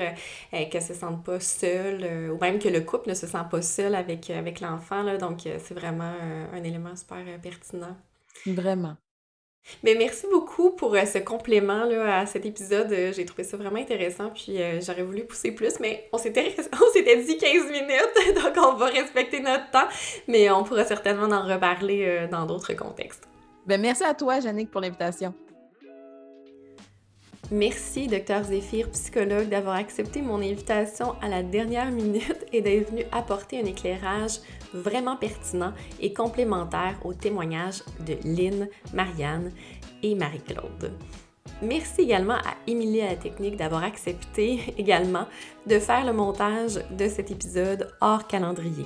qu'elles 0.52 0.82
se 0.82 0.94
sentent 0.94 1.24
pas 1.24 1.40
seules, 1.40 2.32
ou 2.32 2.38
même 2.40 2.60
que 2.60 2.70
le 2.70 2.82
couple 2.82 3.10
ne 3.10 3.16
se 3.16 3.26
sent 3.26 3.46
pas 3.50 3.62
seul 3.62 3.96
avec, 3.96 4.30
avec 4.30 4.62
l'enfant. 4.62 5.18
Donc, 5.18 5.42
c'est 5.44 5.74
vraiment 5.74 6.14
un 6.54 6.64
élément 6.64 6.96
super 6.96 7.24
pertinent. 7.42 7.98
Vraiment. 8.46 8.98
Mais 9.84 9.96
merci 9.96 10.26
beaucoup 10.32 10.72
pour 10.72 10.96
euh, 10.96 11.06
ce 11.06 11.18
complément 11.20 11.86
là, 11.86 12.20
à 12.20 12.26
cet 12.26 12.46
épisode. 12.46 12.92
Euh, 12.92 13.14
j'ai 13.14 13.26
trouvé 13.26 13.44
ça 13.44 13.58
vraiment 13.58 13.80
intéressant, 13.80 14.30
puis 14.34 14.62
euh, 14.62 14.80
j'aurais 14.82 15.04
voulu 15.04 15.24
pousser 15.24 15.52
plus, 15.52 15.80
mais 15.80 16.08
on 16.12 16.18
s'était, 16.18 16.52
dit 16.54 17.38
15 17.38 17.72
minutes, 17.72 18.36
donc 18.44 18.54
on 18.58 18.74
va 18.76 18.88
respecter 18.88 19.40
notre 19.40 19.70
temps, 19.72 19.88
mais 20.28 20.50
on 20.50 20.64
pourra 20.64 20.86
certainement 20.86 21.36
en 21.36 21.46
reparler 21.46 22.28
dans 22.32 22.46
d'autres 22.46 22.74
contextes. 22.74 23.28
Ben, 23.66 23.80
merci 23.82 24.04
à 24.04 24.14
toi, 24.14 24.40
Jannick, 24.40 24.72
pour 24.72 24.82
l'invitation. 24.82 25.34
Merci, 27.50 28.08
Dr 28.08 28.44
Zéphir, 28.44 28.90
psychologue, 28.92 29.48
d'avoir 29.48 29.78
accepté 29.78 30.22
mon 30.22 30.42
invitation 30.42 31.16
à 31.22 31.30
la 31.30 31.44
dernière 31.44 31.92
minute 31.92 32.46
et 32.52 32.62
d'être 32.62 32.90
venu 32.90 33.04
apporter 33.14 33.62
un 33.62 33.66
éclairage 33.66 34.40
vraiment 34.74 35.16
pertinent 35.16 35.72
et 36.02 36.12
complémentaire 36.12 37.00
au 37.06 37.14
témoignage 37.14 37.84
de 38.06 38.18
Lynn, 38.26 38.68
Marianne 38.94 39.54
et 40.04 40.14
Marie-Claude. 40.14 40.92
Merci 41.62 42.02
également 42.02 42.36
à 42.36 42.56
Émilie 42.68 43.02
à 43.02 43.12
la 43.12 43.16
technique 43.16 43.56
d'avoir 43.56 43.86
accepté 43.86 44.60
également 44.78 45.26
de 45.66 45.80
faire 45.80 46.06
le 46.06 46.12
montage 46.12 46.82
de 46.92 47.08
cet 47.08 47.32
épisode 47.32 47.94
hors 48.02 48.28
calendrier. 48.28 48.86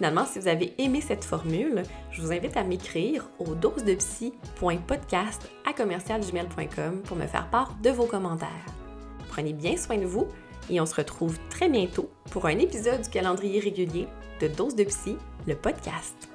Finalement, 0.00 0.24
si 0.24 0.38
vous 0.38 0.48
avez 0.48 0.72
aimé 0.78 1.02
cette 1.02 1.24
formule, 1.24 1.82
je 2.10 2.22
vous 2.22 2.32
invite 2.32 2.56
à 2.56 2.64
m'écrire 2.64 3.28
au 3.38 3.54
dosedepsy.podcast 3.54 5.50
à 5.68 5.74
commercialgmail.com 5.74 7.02
pour 7.04 7.18
me 7.18 7.26
faire 7.26 7.50
part 7.50 7.76
de 7.82 7.90
vos 7.90 8.06
commentaires. 8.06 8.64
Prenez 9.28 9.52
bien 9.52 9.76
soin 9.76 9.98
de 9.98 10.06
vous 10.06 10.26
et 10.70 10.80
on 10.80 10.86
se 10.86 10.94
retrouve 10.94 11.38
très 11.50 11.68
bientôt 11.68 12.08
pour 12.30 12.46
un 12.46 12.58
épisode 12.58 13.02
du 13.02 13.10
calendrier 13.10 13.60
régulier 13.60 14.08
de 14.40 14.48
Dose 14.48 14.74
de 14.74 14.84
Psy, 14.84 15.18
le 15.46 15.54
podcast. 15.54 16.29